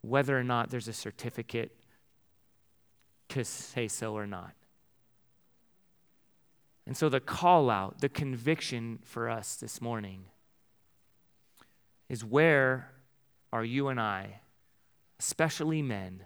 whether 0.02 0.38
or 0.38 0.44
not 0.44 0.70
there's 0.70 0.88
a 0.88 0.92
certificate 0.92 1.74
to 3.30 3.42
say 3.44 3.88
so 3.88 4.14
or 4.14 4.26
not. 4.26 4.52
And 6.86 6.96
so, 6.96 7.08
the 7.08 7.18
call 7.18 7.70
out, 7.70 8.00
the 8.00 8.08
conviction 8.10 9.00
for 9.02 9.28
us 9.28 9.56
this 9.56 9.80
morning 9.80 10.26
is 12.08 12.24
where 12.24 12.92
are 13.52 13.64
you 13.64 13.88
and 13.88 13.98
I, 13.98 14.40
especially 15.18 15.82
men, 15.82 16.24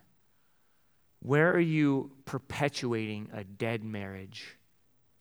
where 1.20 1.50
are 1.52 1.60
you 1.60 2.10
perpetuating 2.24 3.30
a 3.32 3.44
dead 3.44 3.84
marriage 3.84 4.56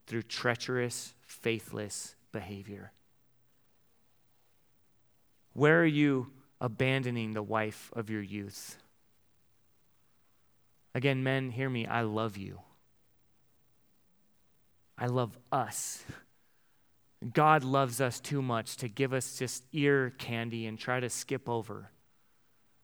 through 0.07 0.23
treacherous, 0.23 1.13
faithless 1.21 2.15
behavior? 2.31 2.91
Where 5.53 5.81
are 5.81 5.85
you 5.85 6.31
abandoning 6.61 7.33
the 7.33 7.43
wife 7.43 7.91
of 7.95 8.09
your 8.09 8.21
youth? 8.21 8.77
Again, 10.95 11.23
men, 11.23 11.51
hear 11.51 11.69
me. 11.69 11.85
I 11.85 12.01
love 12.01 12.37
you. 12.37 12.59
I 14.97 15.07
love 15.07 15.37
us. 15.51 16.03
God 17.33 17.63
loves 17.63 18.01
us 18.01 18.19
too 18.19 18.41
much 18.41 18.77
to 18.77 18.87
give 18.87 19.13
us 19.13 19.37
just 19.37 19.63
ear 19.73 20.13
candy 20.17 20.65
and 20.65 20.79
try 20.79 20.99
to 20.99 21.09
skip 21.09 21.47
over 21.47 21.91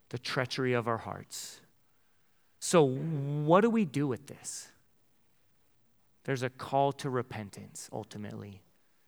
the 0.10 0.18
treachery 0.18 0.74
of 0.74 0.88
our 0.88 0.98
hearts. 0.98 1.60
So, 2.60 2.86
what 2.86 3.62
do 3.62 3.70
we 3.70 3.86
do 3.86 4.08
with 4.08 4.28
this? 4.28 4.70
There's 6.24 6.44
a 6.44 6.50
call 6.50 6.92
to 6.94 7.10
repentance, 7.10 7.90
ultimately. 7.94 8.62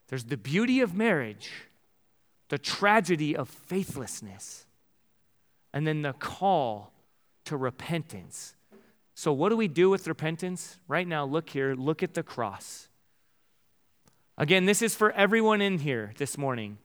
There's 0.07 0.25
the 0.25 0.37
beauty 0.37 0.81
of 0.81 0.93
marriage, 0.93 1.51
the 2.49 2.57
tragedy 2.57 3.35
of 3.35 3.49
faithlessness, 3.49 4.65
and 5.73 5.85
then 5.85 6.01
the 6.01 6.13
call 6.13 6.93
to 7.45 7.57
repentance. 7.57 8.55
So, 9.13 9.33
what 9.33 9.49
do 9.49 9.57
we 9.57 9.67
do 9.67 9.89
with 9.89 10.07
repentance? 10.07 10.77
Right 10.87 11.07
now, 11.07 11.25
look 11.25 11.49
here, 11.49 11.73
look 11.75 12.03
at 12.03 12.13
the 12.13 12.23
cross. 12.23 12.87
Again, 14.37 14.65
this 14.65 14.81
is 14.81 14.95
for 14.95 15.11
everyone 15.13 15.61
in 15.61 15.79
here 15.79 16.13
this 16.17 16.37
morning. 16.37 16.77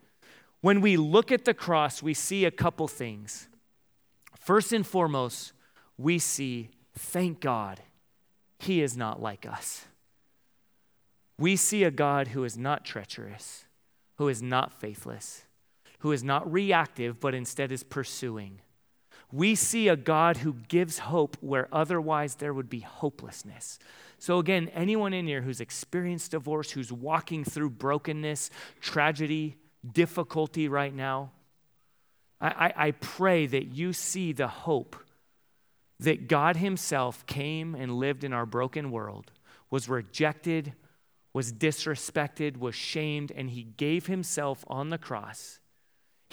When 0.63 0.81
we 0.81 0.97
look 0.97 1.31
at 1.31 1.45
the 1.45 1.55
cross, 1.55 2.03
we 2.03 2.15
see 2.15 2.45
a 2.45 2.51
couple 2.51 2.89
things. 2.89 3.49
First 4.39 4.73
and 4.73 4.87
foremost, 4.87 5.53
we 5.99 6.19
see, 6.19 6.71
thank 6.97 7.41
God, 7.41 7.81
He 8.59 8.81
is 8.81 8.97
not 8.97 9.21
like 9.21 9.45
us. 9.45 9.85
We 11.39 11.57
see 11.57 11.85
a 11.85 11.91
God 11.91 12.29
who 12.29 12.45
is 12.45 12.57
not 12.57 12.85
treacherous, 12.85 13.67
who 14.17 14.29
is 14.29 14.41
not 14.41 14.73
faithless, 14.73 15.45
who 16.03 16.11
is 16.11 16.25
not 16.25 16.51
reactive, 16.51 17.21
but 17.21 17.33
instead 17.33 17.71
is 17.71 17.85
pursuing. 17.85 18.61
We 19.31 19.55
see 19.55 19.87
a 19.87 19.95
God 19.97 20.39
who 20.39 20.55
gives 20.67 20.99
hope 20.99 21.37
where 21.41 21.69
otherwise 21.73 22.35
there 22.35 22.53
would 22.53 22.69
be 22.69 22.81
hopelessness. 22.81 23.79
So, 24.19 24.39
again, 24.39 24.69
anyone 24.75 25.13
in 25.13 25.29
here 25.29 25.43
who's 25.43 25.61
experienced 25.61 26.33
divorce, 26.33 26.73
who's 26.73 26.93
walking 26.93 27.45
through 27.45 27.71
brokenness, 27.71 28.51
tragedy, 28.81 29.57
difficulty 29.91 30.67
right 30.67 30.93
now, 30.93 31.31
I, 32.41 32.49
I, 32.49 32.87
I 32.89 32.91
pray 32.91 33.47
that 33.47 33.69
you 33.69 33.93
see 33.93 34.33
the 34.33 34.49
hope 34.49 34.97
that 36.01 36.27
God 36.27 36.57
Himself 36.57 37.25
came 37.27 37.77
and 37.77 37.95
lived 37.95 38.25
in 38.25 38.33
our 38.33 38.47
broken 38.47 38.91
world, 38.91 39.31
was 39.71 39.89
rejected, 39.89 40.73
was 41.33 41.53
disrespected, 41.53 42.57
was 42.57 42.75
shamed, 42.75 43.31
and 43.31 43.51
He 43.51 43.63
gave 43.63 44.09
Himself 44.09 44.65
on 44.67 44.91
the 44.91 44.99
cross. 44.99 45.61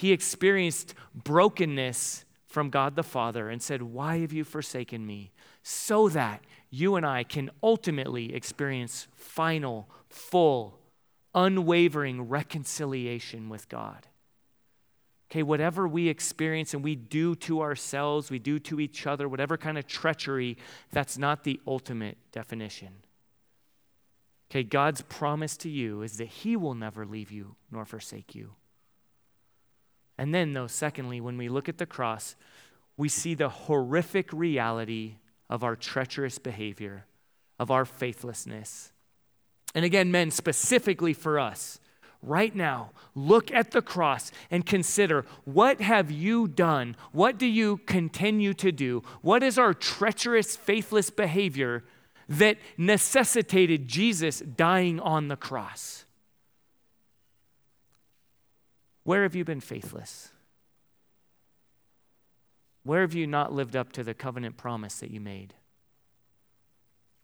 He 0.00 0.12
experienced 0.12 0.94
brokenness 1.14 2.24
from 2.46 2.70
God 2.70 2.96
the 2.96 3.02
Father 3.02 3.50
and 3.50 3.62
said, 3.62 3.82
Why 3.82 4.20
have 4.20 4.32
you 4.32 4.44
forsaken 4.44 5.06
me? 5.06 5.30
So 5.62 6.08
that 6.08 6.42
you 6.70 6.96
and 6.96 7.04
I 7.04 7.22
can 7.22 7.50
ultimately 7.62 8.34
experience 8.34 9.08
final, 9.12 9.90
full, 10.08 10.78
unwavering 11.34 12.30
reconciliation 12.30 13.50
with 13.50 13.68
God. 13.68 14.06
Okay, 15.30 15.42
whatever 15.42 15.86
we 15.86 16.08
experience 16.08 16.72
and 16.72 16.82
we 16.82 16.96
do 16.96 17.34
to 17.34 17.60
ourselves, 17.60 18.30
we 18.30 18.38
do 18.38 18.58
to 18.58 18.80
each 18.80 19.06
other, 19.06 19.28
whatever 19.28 19.58
kind 19.58 19.76
of 19.76 19.86
treachery, 19.86 20.56
that's 20.92 21.18
not 21.18 21.44
the 21.44 21.60
ultimate 21.66 22.16
definition. 22.32 23.04
Okay, 24.50 24.62
God's 24.62 25.02
promise 25.02 25.58
to 25.58 25.68
you 25.68 26.00
is 26.00 26.16
that 26.16 26.28
He 26.28 26.56
will 26.56 26.74
never 26.74 27.04
leave 27.04 27.30
you 27.30 27.56
nor 27.70 27.84
forsake 27.84 28.34
you. 28.34 28.54
And 30.20 30.34
then, 30.34 30.52
though, 30.52 30.66
secondly, 30.66 31.18
when 31.18 31.38
we 31.38 31.48
look 31.48 31.66
at 31.66 31.78
the 31.78 31.86
cross, 31.86 32.36
we 32.98 33.08
see 33.08 33.32
the 33.32 33.48
horrific 33.48 34.30
reality 34.34 35.14
of 35.48 35.64
our 35.64 35.74
treacherous 35.74 36.36
behavior, 36.36 37.06
of 37.58 37.70
our 37.70 37.86
faithlessness. 37.86 38.92
And 39.74 39.82
again, 39.82 40.12
men, 40.12 40.30
specifically 40.30 41.14
for 41.14 41.38
us, 41.38 41.80
right 42.22 42.54
now, 42.54 42.90
look 43.14 43.50
at 43.50 43.70
the 43.70 43.80
cross 43.80 44.30
and 44.50 44.66
consider 44.66 45.24
what 45.46 45.80
have 45.80 46.10
you 46.10 46.46
done? 46.46 46.96
What 47.12 47.38
do 47.38 47.46
you 47.46 47.78
continue 47.78 48.52
to 48.52 48.70
do? 48.70 49.02
What 49.22 49.42
is 49.42 49.56
our 49.56 49.72
treacherous, 49.72 50.54
faithless 50.54 51.08
behavior 51.08 51.82
that 52.28 52.58
necessitated 52.76 53.88
Jesus 53.88 54.40
dying 54.40 55.00
on 55.00 55.28
the 55.28 55.36
cross? 55.36 56.04
Where 59.10 59.24
have 59.24 59.34
you 59.34 59.44
been 59.44 59.58
faithless? 59.58 60.30
Where 62.84 63.00
have 63.00 63.12
you 63.12 63.26
not 63.26 63.52
lived 63.52 63.74
up 63.74 63.90
to 63.94 64.04
the 64.04 64.14
covenant 64.14 64.56
promise 64.56 65.00
that 65.00 65.10
you 65.10 65.18
made? 65.20 65.54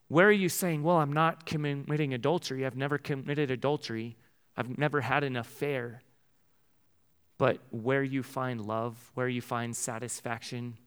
Where 0.08 0.26
are 0.26 0.32
you 0.32 0.48
saying, 0.48 0.82
Well, 0.82 0.96
I'm 0.96 1.12
not 1.12 1.46
committing 1.46 2.12
adultery. 2.12 2.66
I've 2.66 2.74
never 2.74 2.98
committed 2.98 3.52
adultery. 3.52 4.16
I've 4.56 4.76
never 4.76 5.00
had 5.00 5.22
an 5.22 5.36
affair. 5.36 6.02
But 7.38 7.60
where 7.70 8.02
you 8.02 8.24
find 8.24 8.66
love, 8.66 9.12
where 9.14 9.28
you 9.28 9.40
find 9.40 9.76
satisfaction, 9.76 10.78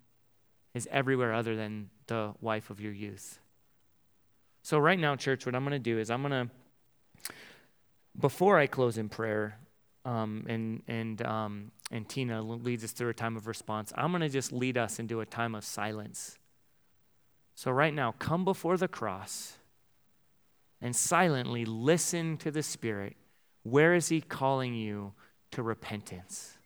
is 0.74 0.86
everywhere 0.91 1.32
other 1.32 1.56
than 1.56 1.91
the 2.08 2.34
wife 2.41 2.70
of 2.70 2.82
your 2.82 2.91
youth. 2.91 3.39
So, 4.64 4.78
right 4.78 5.00
now, 5.00 5.16
church, 5.16 5.45
what 5.45 5.56
I'm 5.56 5.64
going 5.64 5.72
to 5.72 5.80
do 5.80 5.97
is 5.97 6.12
I'm 6.12 6.24
going 6.24 6.50
to, 6.50 7.34
before 8.20 8.60
I 8.60 8.68
close 8.68 8.97
in 8.97 9.08
prayer, 9.08 9.60
um, 10.06 10.45
and, 10.47 10.82
and, 10.88 11.22
um, 11.26 11.72
and 11.91 12.08
Tina 12.08 12.41
leads 12.41 12.84
us 12.84 12.91
through 12.91 13.10
a 13.10 13.14
time 13.14 13.36
of 13.36 13.47
response, 13.47 13.91
I'm 13.95 14.12
going 14.12 14.22
to 14.22 14.30
just 14.30 14.52
lead 14.52 14.78
us 14.78 15.00
into 15.00 15.22
a 15.22 15.26
time 15.26 15.56
of 15.56 15.64
silence. 15.64 16.38
So, 17.56 17.72
right 17.72 17.93
now, 17.93 18.14
come 18.20 18.45
before 18.45 18.78
the 18.78 18.88
cross 18.88 19.58
and 20.82 20.95
silently 20.95 21.66
listen 21.66 22.38
to 22.38 22.52
the 22.52 22.64
Spirit. 22.64 23.18
Where 23.64 23.93
is 23.93 24.08
He 24.08 24.22
calling 24.22 24.74
you 24.74 25.14
to 25.52 25.62
repentance? 25.62 26.59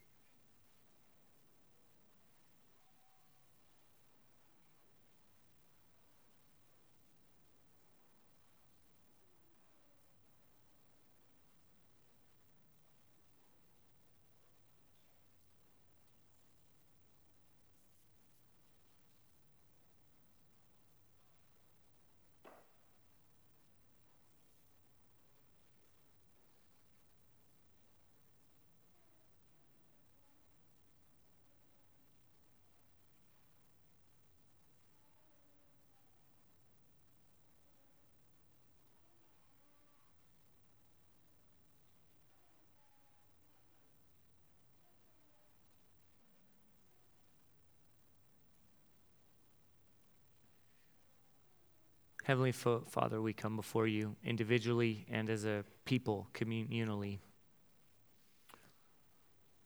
Heavenly 52.24 52.54
Father, 52.54 53.22
we 53.22 53.34
come 53.34 53.58
before 53.58 53.86
you 53.86 54.16
individually 54.24 55.06
and 55.12 55.30
as 55.30 55.44
a 55.44 55.66
people, 55.84 56.28
communally. 56.34 57.20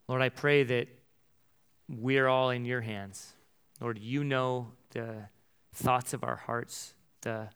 Lord, 0.08 0.24
I 0.24 0.30
pray 0.30 0.64
that 0.64 0.88
we're 1.88 2.28
all 2.28 2.49
in 2.49 2.66
your 2.66 2.82
hands. 2.82 3.34
Lord, 3.80 3.99
you 3.99 4.24
know 4.24 4.70
the 4.91 5.30
thoughts 5.76 6.14
of 6.14 6.24
our 6.24 6.36
hearts, 6.36 6.95
the, 7.22 7.49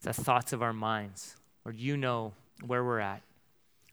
the 0.00 0.14
thoughts 0.14 0.54
of 0.54 0.62
our 0.62 0.72
minds. 0.72 1.36
Lord, 1.66 1.76
you 1.76 1.98
know 1.98 2.32
where 2.66 2.82
we're 2.82 3.00
at. 3.00 3.22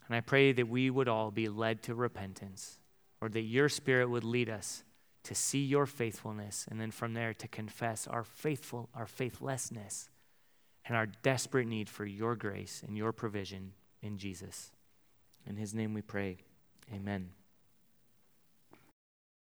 And 0.07 0.15
I 0.15 0.21
pray 0.21 0.53
that 0.53 0.69
we 0.69 0.89
would 0.89 1.09
all 1.09 1.31
be 1.31 1.49
led 1.49 1.83
to 1.83 1.95
repentance, 1.95 2.77
or 3.19 3.27
that 3.29 3.41
your 3.41 3.67
spirit 3.67 4.09
would 4.09 4.23
lead 4.23 4.49
us 4.49 4.83
to 5.23 5.35
see 5.35 5.63
your 5.63 5.85
faithfulness, 5.85 6.67
and 6.71 6.79
then 6.79 6.91
from 6.91 7.13
there 7.13 7.33
to 7.33 7.47
confess 7.49 8.07
our 8.07 8.23
faithful, 8.23 8.89
our 8.95 9.05
faithlessness 9.05 10.09
and 10.85 10.97
our 10.97 11.05
desperate 11.05 11.67
need 11.67 11.89
for 11.89 12.05
your 12.05 12.35
grace 12.35 12.83
and 12.85 12.97
your 12.97 13.11
provision 13.11 13.73
in 14.01 14.17
Jesus. 14.17 14.71
In 15.45 15.55
his 15.55 15.73
name 15.73 15.93
we 15.93 16.01
pray. 16.01 16.37
Amen. 16.93 17.40